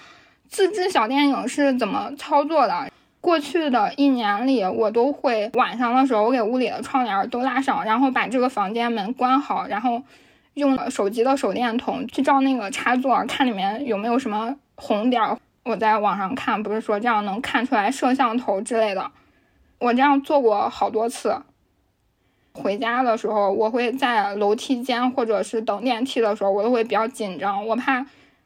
[0.47, 2.89] 自制小电影是怎么操作的。
[3.19, 10.01] 过去的一年里，我都会晚上的时候，我给屋里的窗帘都拉上，然后把这个房间门关好，然后。
[10.55, 15.19] 用手机的手电筒去照那个插座，看里面有没有什么红点。
[15.63, 19.09] 我在网上看，不是说这样能看出来摄像头之类的。
[19.79, 21.35] 我这样做过好多次。
[22.53, 28.05] 回家的时候，我会在楼梯间或者是等电梯的时候，我都会比较紧张，我怕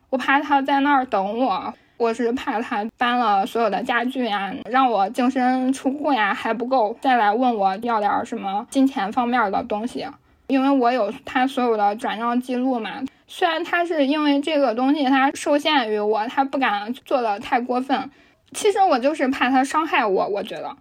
[0.09, 10.07] 我怕他在那儿等我，我是怕他搬了所有的家具呀，让我净身出户呀还不够，再来问我要点什么金钱方面的东西。
[10.47, 18.09] 因为我有他所有的转账记录嘛，虽然他是因为这个东西他受限于我，他不敢做的太过分。
[18.53, 20.73] 其实我就是怕他伤害我，我觉得，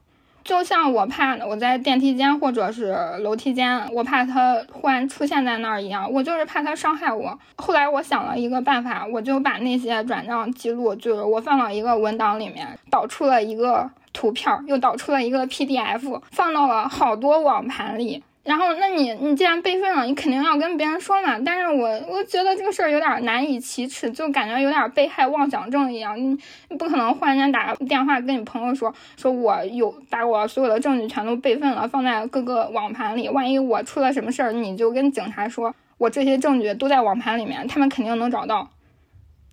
[0.47, 7.37] 就像我怕我在电梯间或者是楼梯间，我怕他忽然出现在那儿一样，我就是怕他伤害我。
[7.57, 18.23] 后来我想了一个办法，我就把那些转账记录，就是我放到一个文档里面，导出了一个图片，又导出了一个 PDF，放到了好多网盘里。
[18.47, 21.37] 然后，那你你既然备份了，你肯定要跟别人说嘛。
[21.45, 26.17] 但是我我觉得这个事儿有点难以启齿，就感觉有点被害妄想症一样。
[26.17, 26.29] 你
[26.69, 33.29] 你不可能忽然间打个电话跟你朋友说，说我有把我所有的证据全都备份了，放在各个网盘里。
[33.29, 38.71] 万一我出了什么事儿，你就跟警察说我这些证据都在网盘里面，他们肯定能找到。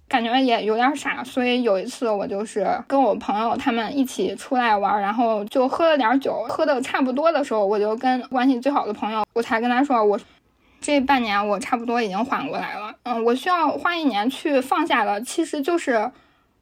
[0.08, 10.20] 感觉也有点傻，所以有一次我就是跟我朋友他们一起出来玩，然后就喝了点酒，喝的差不多的时候，我就跟关系最好的朋友，我才跟他说，我
[10.80, 16.12] 这半年我差不多已经缓过来了，嗯，我需要花一年去放下的，其实就是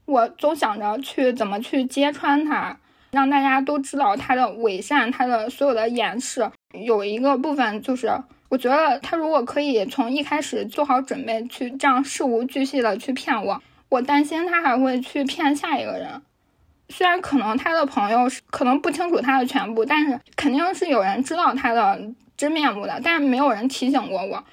[0.05, 2.77] 我总想着去怎么去揭穿他，
[3.11, 8.09] 让大家都知道他的伪善，他的所有的掩饰，有一个部分就是。
[8.51, 16.21] 我觉得他如果可以从一开始做好准备，去这样事无巨细的去骗我，我担心他还会去骗下一个人。
[16.89, 22.01] 虽然可能他的朋友是可能不清楚他的全部，但是肯定是有人知道他的
[22.35, 24.43] 真面目的，但是没有人提醒过我，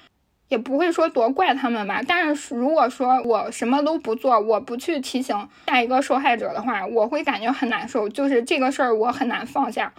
[0.47, 2.01] 也不会说多怪他们吧。
[2.07, 9.91] 但是如果说我什么都不做，我不去提醒下一个受害者的话，我会感觉很难受，就是这个事儿我很难放下。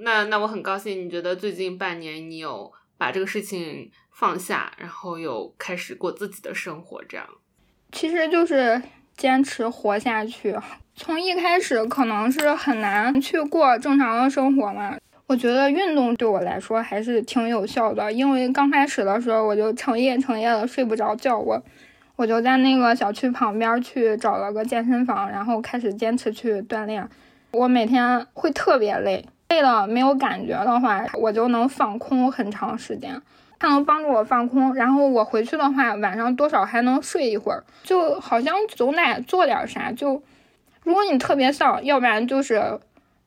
[0.00, 7.26] 那那我很高兴，你觉得最近半年你有把这个事情放下，然后有开始过自己的生活，这样，
[7.92, 8.82] 其实就是
[9.16, 10.56] 坚持活下去。
[10.96, 21.60] 从一开始可能是很难去过正常的生活嘛，我觉得运动对我来说还是挺有效的，因为刚开始的时候我就成夜成夜的睡不着觉，我
[22.16, 27.08] 我就在那个小区旁边去找了个健身房，然后开始坚持去锻炼。
[27.52, 29.24] 我每天会特别累。
[29.48, 33.20] 累了没有感觉的话，我就能放空很长时间，
[33.58, 34.74] 它能帮助我放空。
[34.74, 39.92] 然后我回去的话，晚上多少还能睡一会儿，就好像总得做点啥。
[39.92, 40.22] 就
[40.82, 42.80] 如果你特别丧，要不然就是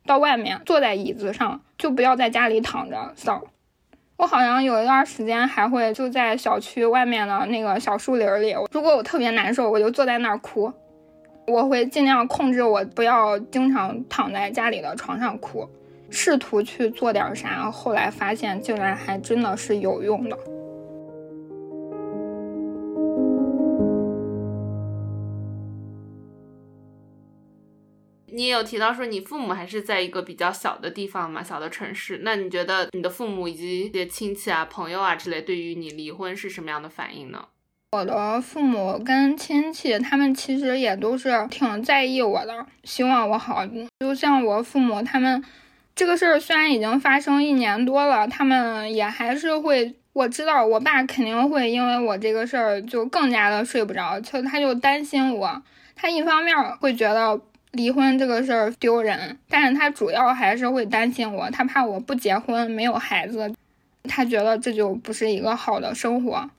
[0.05, 3.41] 到外面坐在椅子上，就不要在家里躺着丧。
[4.17, 10.73] 我好像有一段时间还会就在小区外面的那个小树林里，如果我特别难受，我就坐在那儿哭。
[11.45, 15.69] 我会尽量控制我不要经常躺在家里的床上哭。
[16.09, 20.37] 试图去做点啥，后来发现竟然还真的是有用的。
[28.29, 32.21] 你也有提到说你父母还是在一个比较小的地方嘛，小的城市。
[32.23, 37.47] 那你觉得你的父母以及一些亲戚啊、朋友啊之类，对于你离婚是什么样的反应呢？
[37.93, 43.65] 我的父母跟亲戚，他们其实也都是挺在意我的，希望我好。
[43.99, 45.43] 就像我父母他们。
[45.97, 49.95] 这个事儿虽然已经发生一年多了，他们也还是会。
[50.13, 55.61] 我知道我爸肯定会因为我这个事儿就更加的睡不着，就他就担心我。
[55.95, 57.39] 他一方面会觉得
[57.71, 63.53] 离婚这个事儿丢人，但是他主要还是会担心我，他怕我不结婚没有孩子，
[64.05, 66.49] 他觉得这就不是一个好的生活。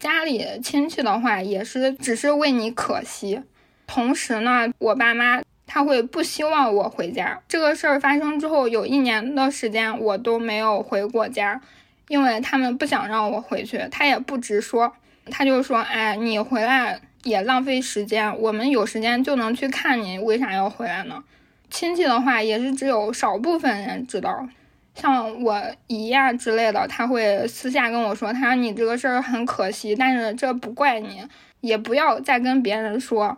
[0.00, 3.40] 家里亲戚的话也是只是为你可惜，
[3.86, 5.40] 同时呢，我爸妈。
[5.74, 7.36] 他会不希望我回家。
[7.48, 11.60] 这个事儿发生之后，有一年的时间我都没有回过家，
[12.06, 13.84] 因为他们不想让我回去。
[13.90, 14.92] 他也不直说，
[15.32, 21.24] 他就说：“哎，你回来也浪费时间，我们有时间就能去看你，为啥要回来呢？”
[21.68, 24.48] 亲戚的话也是只有少部分人知道，
[24.94, 31.20] 像我姨呀之类的，他会私下跟我说：“他说你这个事儿很可惜，但是这不怪你，
[31.62, 33.36] 也不要再跟别人说。”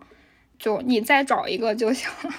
[0.58, 2.34] 就你再找一个就行了。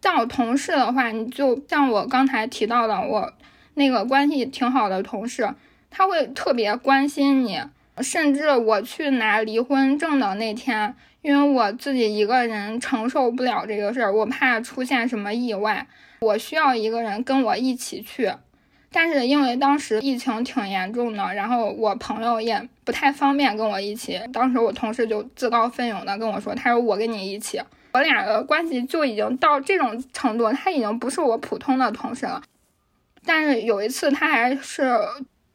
[0.00, 3.32] 像我同事的话，你就像我刚才提到的，我
[3.74, 5.54] 那个关系挺好的同事，
[5.90, 7.60] 他会特别关心你。
[8.00, 15.86] 甚至我去拿离婚证的那天，因为我自己一个人承受不了这个事儿，我怕出现什么意外，
[16.20, 18.32] 我需要一个人跟我一起去。
[18.92, 24.20] 但是因为当时疫情挺严重的，然后我朋友也不太方便跟我一起。
[24.32, 27.60] 当时我同事就自告奋勇的跟我说：“他说我跟你一起。”
[27.94, 32.42] 我俩的关系就已经到这种程度，他已经不是我普通的同事了。
[33.24, 34.98] 但是有一次他还是，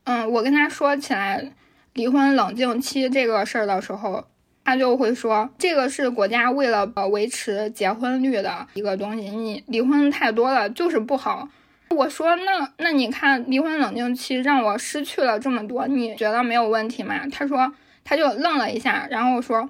[0.03, 1.51] 嗯，我跟他说起来
[1.93, 4.23] 离婚冷静期这个事儿的时候，
[4.63, 11.49] 他就会说：“这个是国家为了维持结婚率的一个东西，你离婚太多了就是不好。”
[11.89, 17.27] 我说那那你看离婚冷静期让我失去了这么多，你觉得没有问题吗？
[17.31, 17.73] 他说
[18.03, 19.69] 他就愣了一下，然后说，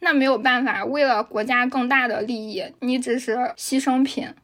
[0.00, 4.34] 那没有办法，为了国家更大的利益，你只是牺牲品。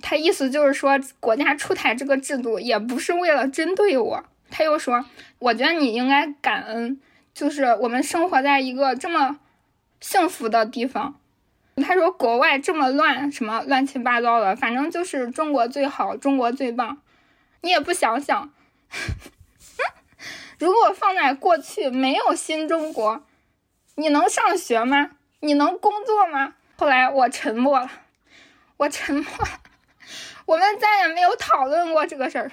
[0.00, 4.24] 他意思就是说，国家出台这个制度也不是为了针对我。
[4.50, 5.04] 他又说，
[5.38, 7.00] 我觉得你应该感恩，
[7.32, 9.38] 就是我们生活在一个这么
[10.00, 11.14] 幸福的地方。
[11.76, 16.98] 他说国外这么乱，什么乱七八糟的，反正就是中国最好，中国最棒。
[17.62, 18.52] 你也不想想，
[20.58, 23.24] 如果放在过去，没有新中国。
[23.94, 25.12] 你能上学吗？
[25.40, 26.54] 你能工作吗？
[26.76, 27.90] 后来我沉默了，
[28.76, 29.60] 我沉默了，
[30.46, 32.52] 我们再也没有讨论过这个事儿。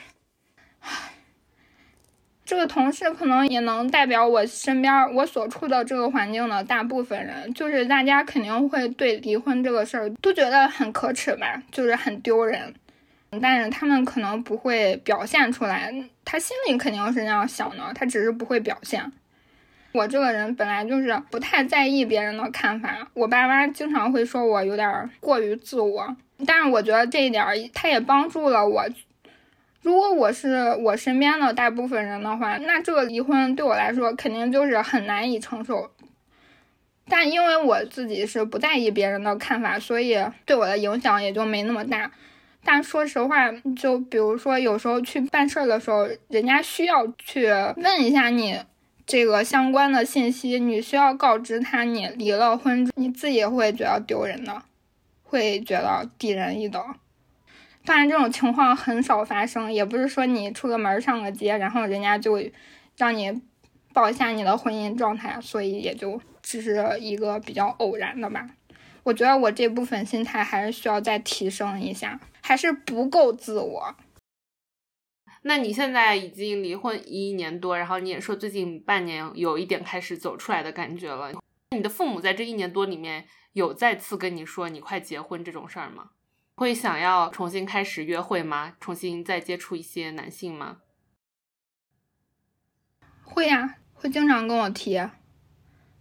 [2.50, 12.74] 这个同事可能也能代表我身边我所处的这个环境的大部分人，就是大家肯定会对离婚这个事儿都觉得很可耻吧，就是很丢人，
[13.40, 15.94] 但是他们可能不会表现出来，
[16.26, 19.12] 他心里肯定是那样想的，他只是不会表现。
[19.92, 26.16] 我这个人本来就是不太在意别人的看法，我爸妈经常会说我有点过于自我，
[26.48, 28.84] 但是我觉得这一点儿他也帮助了我。
[29.82, 35.90] 如果我是我身边的大部分人的话，那这个离婚对我来说肯定就是很难以承受。
[37.08, 42.12] 但因为我自己是不在意别人的看法，所以对我的影响也就没那么大。
[42.64, 48.60] 但说实话，就比如说有时候去办事儿的时候，人家需要去问一下你。
[49.08, 54.62] 这个相关的信息，你需要告知他你离了婚，你自己会觉得丢人的，
[55.24, 56.80] 会觉得低人一等。
[57.86, 62.40] 当然，这种情况很少发生，也不是说你出个门上个街，然后人家就
[62.98, 63.42] 让你
[63.94, 68.48] 报一下你的婚姻状态，所以也就只是一个比较偶然的吧。
[69.04, 73.96] 我觉得我这部分心态还是需要再提升一下，还是不够自我。
[75.44, 81.32] 那你现在已经离婚一年多，然后你也说最近半年有一点开始走出来的感觉了。
[81.72, 86.10] 你的父母在这一年多里面有再次跟你说你快结婚这种事儿吗？
[86.60, 88.74] 会想要重新开始约会吗？
[88.82, 90.80] 重新再接触一些男性吗？
[93.24, 95.02] 会呀，会经常跟我提，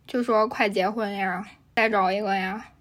[0.05, 1.47] 就说快结婚呀，
[1.77, 2.73] 再找一个呀。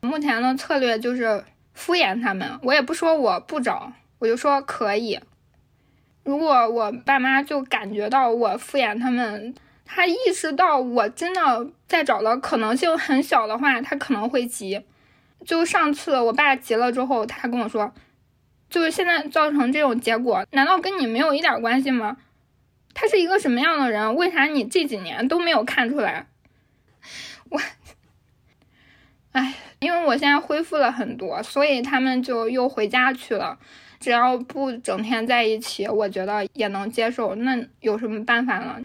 [0.00, 1.44] 目前的策略就是
[1.74, 5.20] 敷衍他们，我也不说我不找，我就说可以。
[6.24, 9.54] 如果我爸妈就感觉到我敷衍他们，
[9.84, 14.82] 他意识到我真的再找的可能性很小的话，他可能会急。
[15.44, 17.92] 就上次我爸急了之后，他跟我说，
[18.68, 22.16] 就是现在造成这种结果，难道跟你没有一点关系吗？
[22.92, 24.14] 他是一个什么样的人？
[24.16, 26.26] 为啥你这几年都没有看出来？
[27.50, 27.60] 我，
[29.32, 33.58] 哎，因为我现在恢复了很多，所以他们就又回家去了。
[33.98, 37.34] 只要不整天在一起，我觉得也能接受。
[37.34, 38.80] 那有什么办法呢？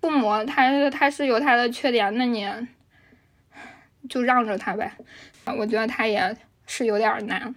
[0.00, 2.46] 父母他他是有他的缺点，那你
[4.08, 4.92] 就让着他呗。
[5.56, 6.36] 我觉得他也
[6.66, 7.54] 是有点难。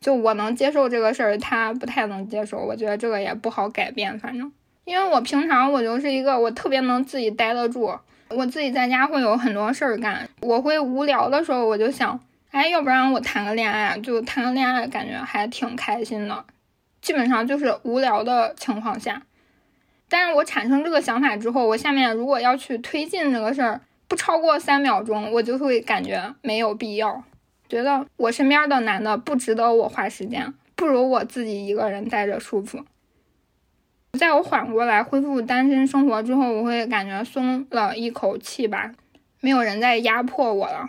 [0.00, 2.58] 就我能接受这个事儿，他不太能接受。
[2.58, 4.18] 我觉得这个也不好改变。
[4.18, 4.52] 反正，
[4.84, 7.98] 因为我平常我就是一个我特别能自己待得住，
[8.28, 10.28] 我自己在家会有很多事儿干。
[10.40, 12.20] 我会无聊的时候，我就想。
[12.50, 16.44] 哎，要不然我谈个恋爱，就谈个恋爱，感觉还挺开心的。
[17.02, 19.20] 基本上就是无聊的情况下，
[20.08, 27.24] 但是我产生这个想法之后，我下面如果要去推进这个事儿，不超过三秒钟，我就会感觉没有必要，
[27.68, 32.84] 觉得我身边的男的不值得我花时间，不如我自己一个人待着舒服。
[34.18, 38.92] 在我缓过来恢复单身生活之后，我会感觉松了一口气吧，
[39.40, 40.88] 没有人在压迫我了。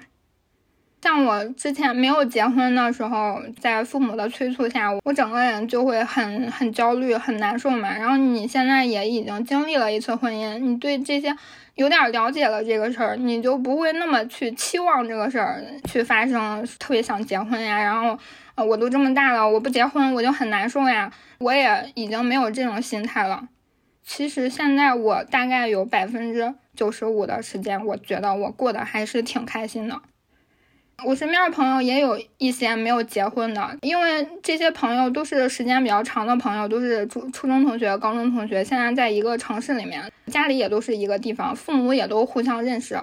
[1.05, 7.95] 像我之前没有结婚的时候，在父母的催促下，我整个人就会很很焦虑、很难受嘛。
[7.95, 11.31] 然后你现在也已经经历了一次婚姻，你对这些
[11.75, 17.79] 有点了解了这个事儿，你就不会那么去期望这个事儿去发生，特别想结婚呀。
[17.79, 18.17] 然后，
[18.55, 21.11] 呃，我都这么大了，我不结婚我就很难受呀。
[21.37, 23.47] 我也已经没有这种心态了。
[24.03, 30.01] 其实现在我大概有百分之九十五的时间，我觉得我过得还是挺开心的。
[31.03, 42.99] 我身边的朋友也有一些没有结婚的，因为这些朋友都是时间比较长的朋友，都是初初中同学、高中同学，现在在一个城市里面，家里也都是一个地方，父母也都互相认识。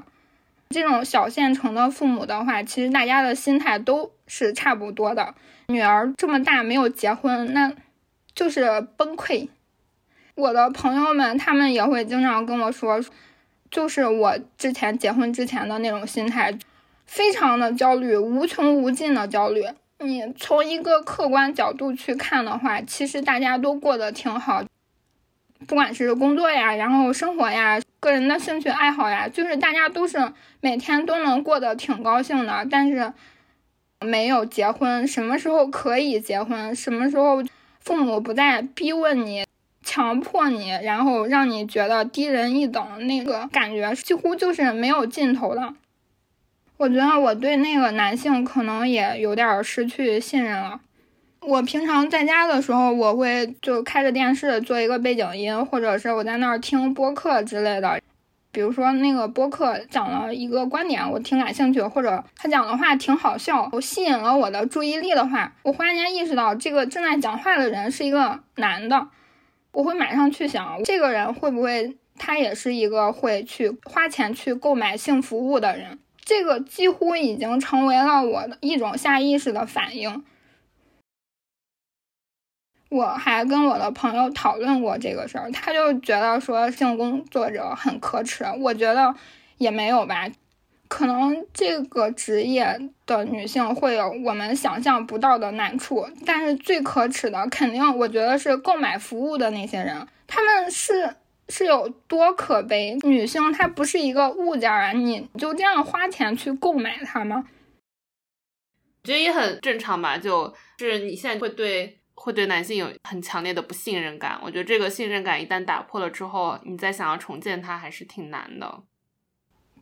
[0.71, 5.35] 这种小县城的父母的话，其实大家的心态都是差不多的。
[5.69, 7.73] 女儿这么大没有结婚，那
[8.35, 9.49] 就是崩溃。
[10.35, 12.99] 我的朋友们，他们也会经常跟我说，
[13.71, 16.59] 就是我之前结婚之前的那种心态。
[17.07, 19.65] 非常的焦虑，无穷无尽的焦虑。
[19.99, 24.65] 你从一个客观角度去看的话，其实大家都过得挺好。
[25.69, 33.13] 不管是工作呀，然后生活呀，个人的兴趣爱好呀，就是大家都是每天都能过得挺高兴的，但是
[34.01, 37.45] 没有结婚，什么时候可以结婚，什么时候
[37.79, 39.47] 父母不再逼问你、
[39.85, 45.73] 强迫你，然后让你觉得低人一等，那个感觉几乎就是没有尽头的。
[46.83, 50.81] 我觉得我对那个男性可能也有点失去信任了。
[51.39, 58.01] 我平常在家的时候，我会就开着电视做一个背景音，或者是我在那儿听播客之类的。
[58.51, 69.07] 比如说那个播客讲了一个观点，我挺感兴趣，或者他讲的话挺好笑，我吸引了我的注意力的话，我忽然间意识到这个正在讲话的人是一个男的，
[69.71, 76.01] 我会马上去想，这个人会不会他也是一个会去花钱去购买性服务的人？
[76.25, 80.25] 这个几乎已经成为了我的一种下意识的反应。
[82.89, 89.15] 我还跟我的朋友讨论过这个事儿，他就觉得说性工作者很可耻，我觉得
[89.57, 90.29] 也没有吧，
[90.89, 101.17] 可能这个职业的女性会有我们想象不到的难处，但是最可耻的肯定我觉得是购买服务的那些人，他们是
[101.53, 102.97] 是有多可悲？
[103.03, 107.45] 女性她不是一个物件啊，你就这样花钱去购买它吗？
[109.03, 111.99] 我觉得也很正常吧，就是你现在会对。
[112.15, 118.83] 会对男性有很强烈的不信任感，我觉得这个信任感一旦打破了之后，你再想要重建它还是挺难的。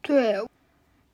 [0.01, 0.37] 对，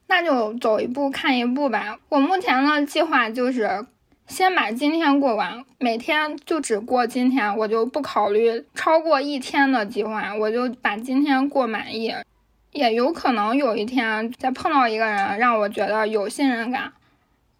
[0.06, 1.98] 那就走一步看一步吧。
[2.10, 3.84] 我目前的计划就是
[4.26, 12.14] 先把今天过完，每天就只过今天，我就不考虑超过一天的计划，我就把今天过满意。
[12.72, 16.92] 也有可能有一天再碰到一个人，让我觉得有信任感。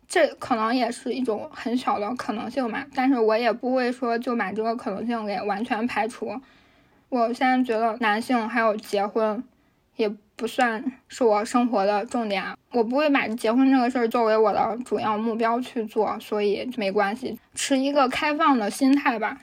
[0.09, 6.41] 这可能也是一种很小的可能性吧，但是我也不会说就把这个可能性给完全排除。
[7.09, 9.43] 我现在觉得男性还有结婚，
[9.97, 19.41] 也不算是我生活的重点，我不会把结婚这个事儿作为我的主要目标去做，所以没关系，持一个开放的心态吧。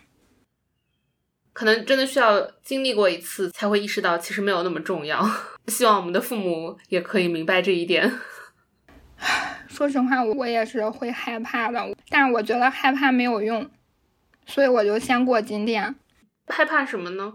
[1.51, 5.23] 可能真的需要经历过一次，才会意识到其实没有那么重要。
[5.67, 8.11] 希望我们的父母也可以明白这一点。
[9.67, 13.69] 说实话，我也是会害怕的，但是我觉得害怕没有用，
[14.45, 15.95] 所以我就先过今天。
[16.47, 17.33] 害怕什么呢？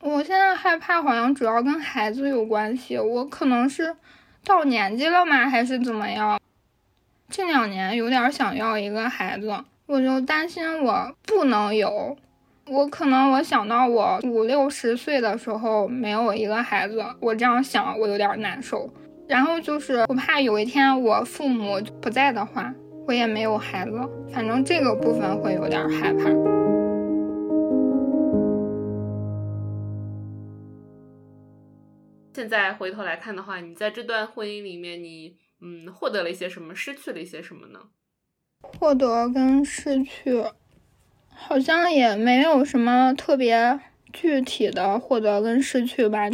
[0.00, 3.96] 我现在害怕好像主要跟孩子有关系，我可能是
[4.44, 6.40] 到年纪了吗，还是怎么样？
[7.28, 9.52] 这两年有点想要一个孩子，
[9.86, 12.16] 我就担心我不能有。
[12.70, 18.88] 我可能我想到我五六十岁的时候没有一个孩子，我这样想我有点难受。
[19.26, 22.72] 然后就是我怕有一天我父母不在的话，
[23.06, 24.00] 我也没有孩子，
[24.32, 26.57] 反正这个部分会有点害怕。
[32.38, 37.80] 现在回头来看的话，你在这段婚姻里面，你嗯获得了一些什么，失去了一些什么呢？
[38.62, 40.44] 获得跟失去，
[41.34, 43.80] 好像也没有什么特别
[44.12, 46.30] 具体的获得跟失去吧。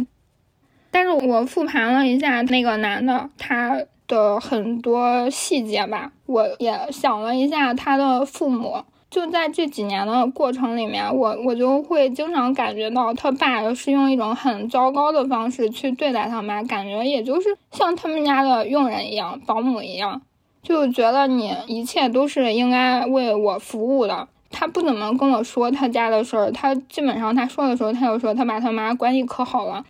[0.91, 8.85] 但是我复盘了一下那个男的，他的很多细节吧，我也想了一下他的父母，
[9.15, 20.21] 就在这几年的过程里面，我我就会经常感觉到他爸是用一种很糟糕的方式去对待他妈，感觉也就是像他们家的佣人一样，保姆一样，
[20.61, 24.27] 就觉得你一切都是应该为我服务的。
[24.51, 29.85] 他不怎么跟我说他家的事儿，他基本上他说的时候，他就说他爸他妈关系可好了。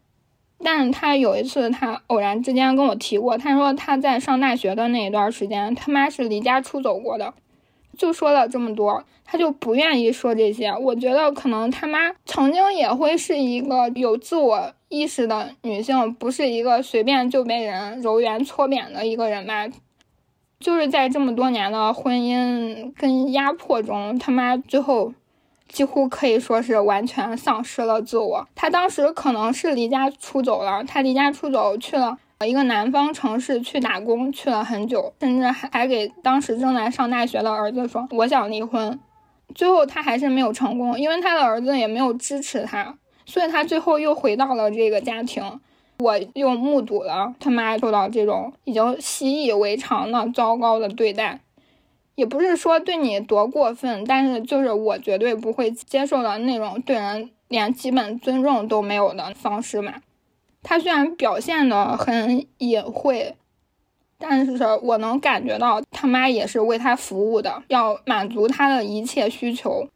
[0.63, 7.34] 但他有一次，他偶然之间跟我提过，他说他在上大学的那一段时间，他妈是离家出走过的，
[7.98, 10.72] 就说了这么多，他就不愿意说这些。
[10.72, 19.68] 我觉得可能他妈曾经也会是一个有自我意识的女性，不是一个随便就被人揉圆搓扁的一个人吧。
[20.60, 25.14] 就是在这么多年的婚姻跟压迫中，他妈最后。
[25.68, 28.48] 几乎可以说是完全丧失了自我。
[28.54, 38.99] 他当时可能是离家出走了，他离家出走去了一个南方城市去打工，去了很久，甚至还还给当时正在上大学的儿子说：“我想离婚。”
[39.53, 45.59] 最后他还是没有成功，因为他的儿子也没有支持他，所以他最后又回到了这个家庭。
[45.99, 51.39] 我又目睹了他妈受到这种已经习以为常的糟糕的对待。
[52.15, 59.93] 也不是说对你多过分，但是就是我绝对不会接受的那种对人连基本尊重都没有的方式嘛。
[60.68, 63.36] 他虽然表现的很隐晦，
[64.18, 69.88] 但是我能感觉到他妈也是为他服务的，要满足他的一切需求。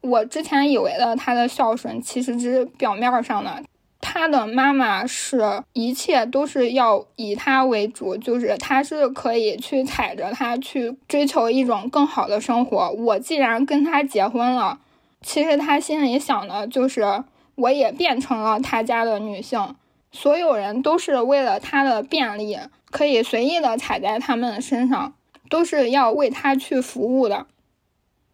[0.00, 3.62] 我之前以为的他的孝顺，其实只是表面上的。
[4.00, 12.90] 他的妈妈是一切都是要以他为主，就是他是可以去踩着他去追求一种更好的生活。
[12.90, 14.80] 我既然跟他结婚了，
[15.22, 17.22] 其实他心里想的就是
[17.56, 19.74] 我也变成了他家的女性，
[20.10, 22.58] 所有人都是为了他的便利，
[22.90, 25.14] 可以随意的踩在他们身上，
[25.48, 27.46] 都是要为他去服务的，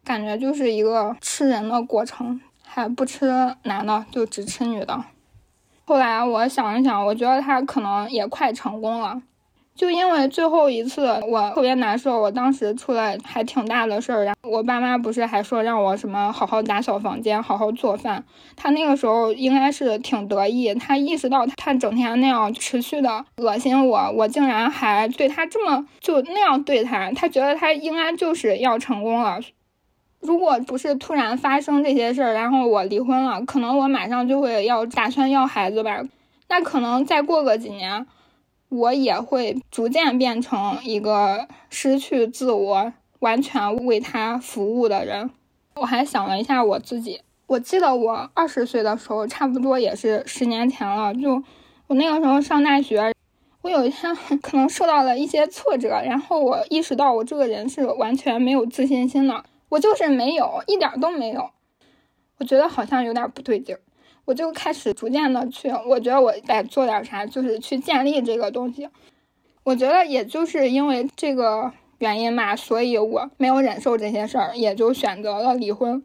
[0.03, 5.03] 感觉就是一个吃人的过程，还不吃男的就只吃女的。
[5.85, 9.21] 后来我想了想，我觉得他可能也快成功了，
[9.75, 18.23] 就因为最后一次我特别难受，我当时出来还挺大的事儿，然后我爸妈不是还说让我什么好好打扫房间，好好做饭。
[18.55, 29.39] 他那个时候应该是挺得意，他意识到他整天那样持续的恶心我，我竟然还对他这么就那样对他，他觉得他应该就是要成功了。
[30.19, 36.03] 如果不是突然发生这些事儿，然后我离婚了，可能我马上就会要打算要孩子吧。
[36.49, 38.05] 那可能再过个几年，
[38.71, 45.29] 我也会逐渐变成一个失去自我、完全为他服务的人。
[45.75, 51.13] 我还想了一下我自己，我记得我二十岁的时候，差不多也是十年前了。
[51.13, 51.43] 就
[51.87, 53.13] 我那个时候上大学，
[53.61, 59.43] 我有一天 可能受到了一些挫折，然后我意识到我这个人是完全没有自信心的。
[59.67, 61.49] 我就是没有，一点都没有。
[62.37, 63.79] 我觉得好像有点不对劲儿，
[64.25, 68.87] 我就开始逐渐的去，我觉得我得做点啥，就是去建立这个东西。
[69.63, 76.03] 我觉得也就是因为这个原因嘛，所以我没有忍受这些事儿，也就选择了离婚。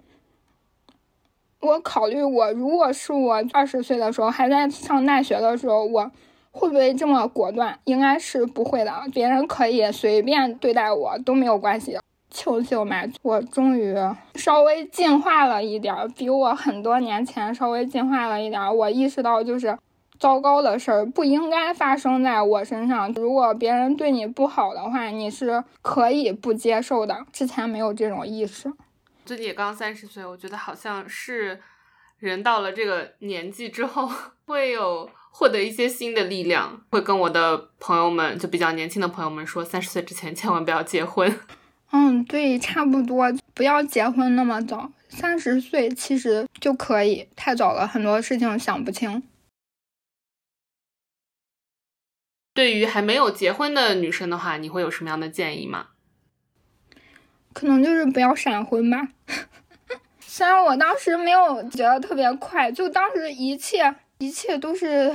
[1.61, 6.11] 我考虑我如果是我二十岁的时候还在上大学的时候，我
[6.53, 7.79] 会不会这么果断？
[7.85, 11.99] 应该是不会的，别人可以随便对待我都没有关系。
[12.37, 13.03] 求求嘛！
[13.23, 13.95] 我终于
[14.35, 18.77] 稍微进化了一点，比我很多年前稍微进化了一点。
[18.77, 19.75] 我意识到，就是
[20.19, 23.11] 糟糕的事儿不应该发生在我身上。
[23.15, 27.25] 如果别人对你不好的话，你是可以不接受的。
[27.33, 28.71] 之前没有这种意识。
[29.25, 31.59] 最近也刚三十岁，我觉得好像是
[32.19, 34.11] 人到了这个年纪之后，
[34.45, 36.83] 会有获得一些新的力量。
[36.91, 41.35] 会跟我的朋友们，就比较年轻的朋友们说，三十岁之前千万不要结婚。
[41.93, 49.23] 嗯，对，差不多，不要结婚那么早，三十岁其实就可以，太早了，很多事情想不清。
[52.53, 55.89] 对于还没有结婚的女生的话，你会有什么样的建议吗？
[57.53, 59.09] 可能就是不要闪婚吧。
[60.21, 65.15] 虽然我当时没有觉得特别快，就当时一切一切都是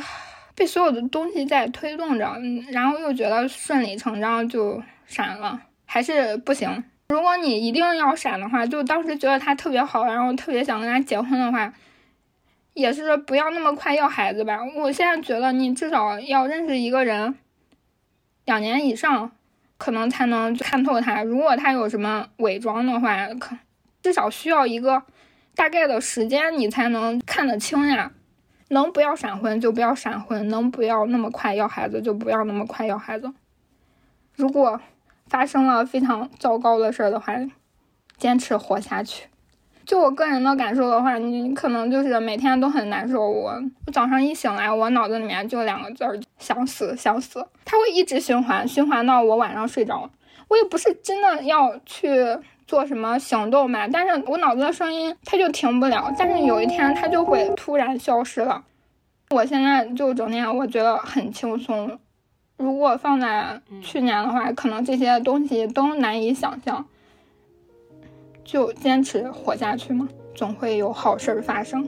[0.55, 2.35] 被所有的东西在推动着，
[2.71, 5.61] 然后又觉得顺理成章就闪了。
[5.93, 6.81] 还是不行。
[7.09, 11.73] 如果你一定要闪的话，就当时觉得他特别好，然后特别想跟他结婚的话，
[12.73, 14.59] 也是不要那么快要孩子吧。
[14.77, 17.35] 我现在觉得你至少要认识一个人
[18.45, 19.33] 两年以上，
[19.77, 21.23] 可能才能看透他。
[21.23, 23.57] 如果他有什么伪装的话，可
[24.01, 25.03] 至少需要一个
[25.55, 28.13] 大概的时间，你才能看得清呀。
[28.69, 33.33] 能不要闪婚就不要闪婚，能不要那么快要孩子就不要那么快要孩子。
[34.37, 34.79] 如果。
[35.31, 37.33] 发生了非常糟糕的事儿的话，
[38.17, 39.27] 坚持活下去。
[39.85, 43.29] 就我个人的感受的话，你可能就是每天都很难受。
[43.29, 43.53] 我
[43.85, 47.47] 我早上一醒来，我脑子里面就两个字儿：想死，想死。
[47.63, 50.09] 它会一直循环，循环到我晚上睡着。
[50.49, 52.09] 我也不是真的要去
[52.67, 56.13] 做什么行动吧，但是我脑子的声音它就停不了。
[56.19, 58.65] 但是有一天它就会突然消失了。
[59.29, 61.97] 我现在就整天我觉得很轻松。
[62.61, 66.85] 如果放在去年的话，可能这些东西都难以想象。
[68.43, 71.87] 就坚持活下去嘛，总会有好事儿发生。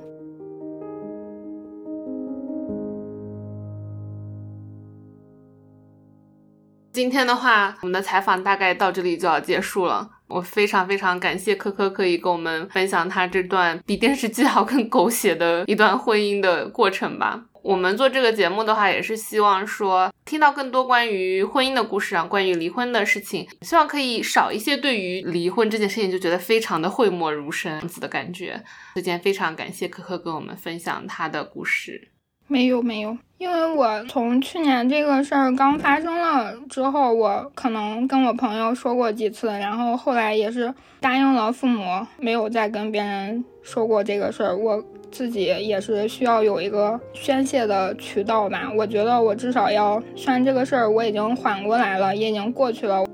[6.93, 10.09] 今天的话，我们的采访大概到这里就要结束了。
[10.27, 17.45] 我非常非常感谢科科可以跟我们分享他这段比电视剧还更狗血的一段婚姻的过程吧。
[17.63, 28.61] 我们做这个节目的话，也是希望说听到更多关于婚姻的故事啊，关于离婚的事情，希望可以少一些对于离婚这件事情就觉得非常的讳莫如深子的感觉。
[28.95, 32.09] 这件非常感谢可可跟我们分享他的故事。
[32.47, 44.57] 没有没有，因为我从去年这个事儿刚发生了之后，我可能跟我朋友说过几次，然后后来也是答应了父母，没有再跟别人说过这个事儿。
[44.57, 44.83] 我。
[45.13, 48.71] 自己也是需要有一个宣泄的渠道吧。
[48.75, 53.05] 我觉得我至少要，虽然这个事儿我已经缓过来了，也已经过去了。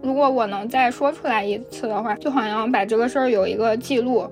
[0.00, 4.24] 如果我能再说出来一次的话，就好像把这个事儿有一个记录，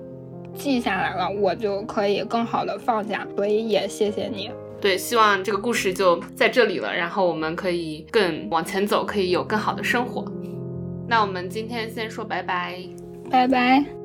[0.53, 3.27] 记下来了，我就可以更好的放下。
[3.35, 4.49] 所以也谢谢你。
[4.79, 10.25] 对，希望这个故事就在这里了，然后我们可以更往前走，可以有更好的生活。
[11.05, 12.79] 那我们今天先说拜拜，
[13.29, 13.98] 拜拜。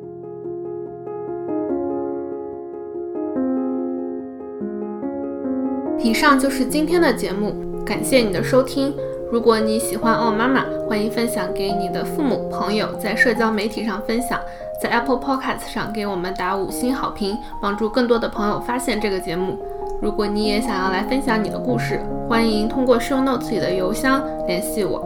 [6.04, 8.94] 以上就是今天的节目，感谢你的收听。
[9.32, 14.38] 如果你喜欢奥妈妈，欢迎分享给你的父母、朋友，在社交媒体上分享，
[14.78, 19.58] 在 Apple Podcast 上给我们打五星好评，帮助更多的朋友发现这个节目。
[20.02, 21.98] 如果你也想要来分享你的故事，
[22.28, 25.02] 欢迎通过 Show Notes 里的邮箱联系我。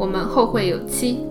[0.00, 1.24] 我们后会有期。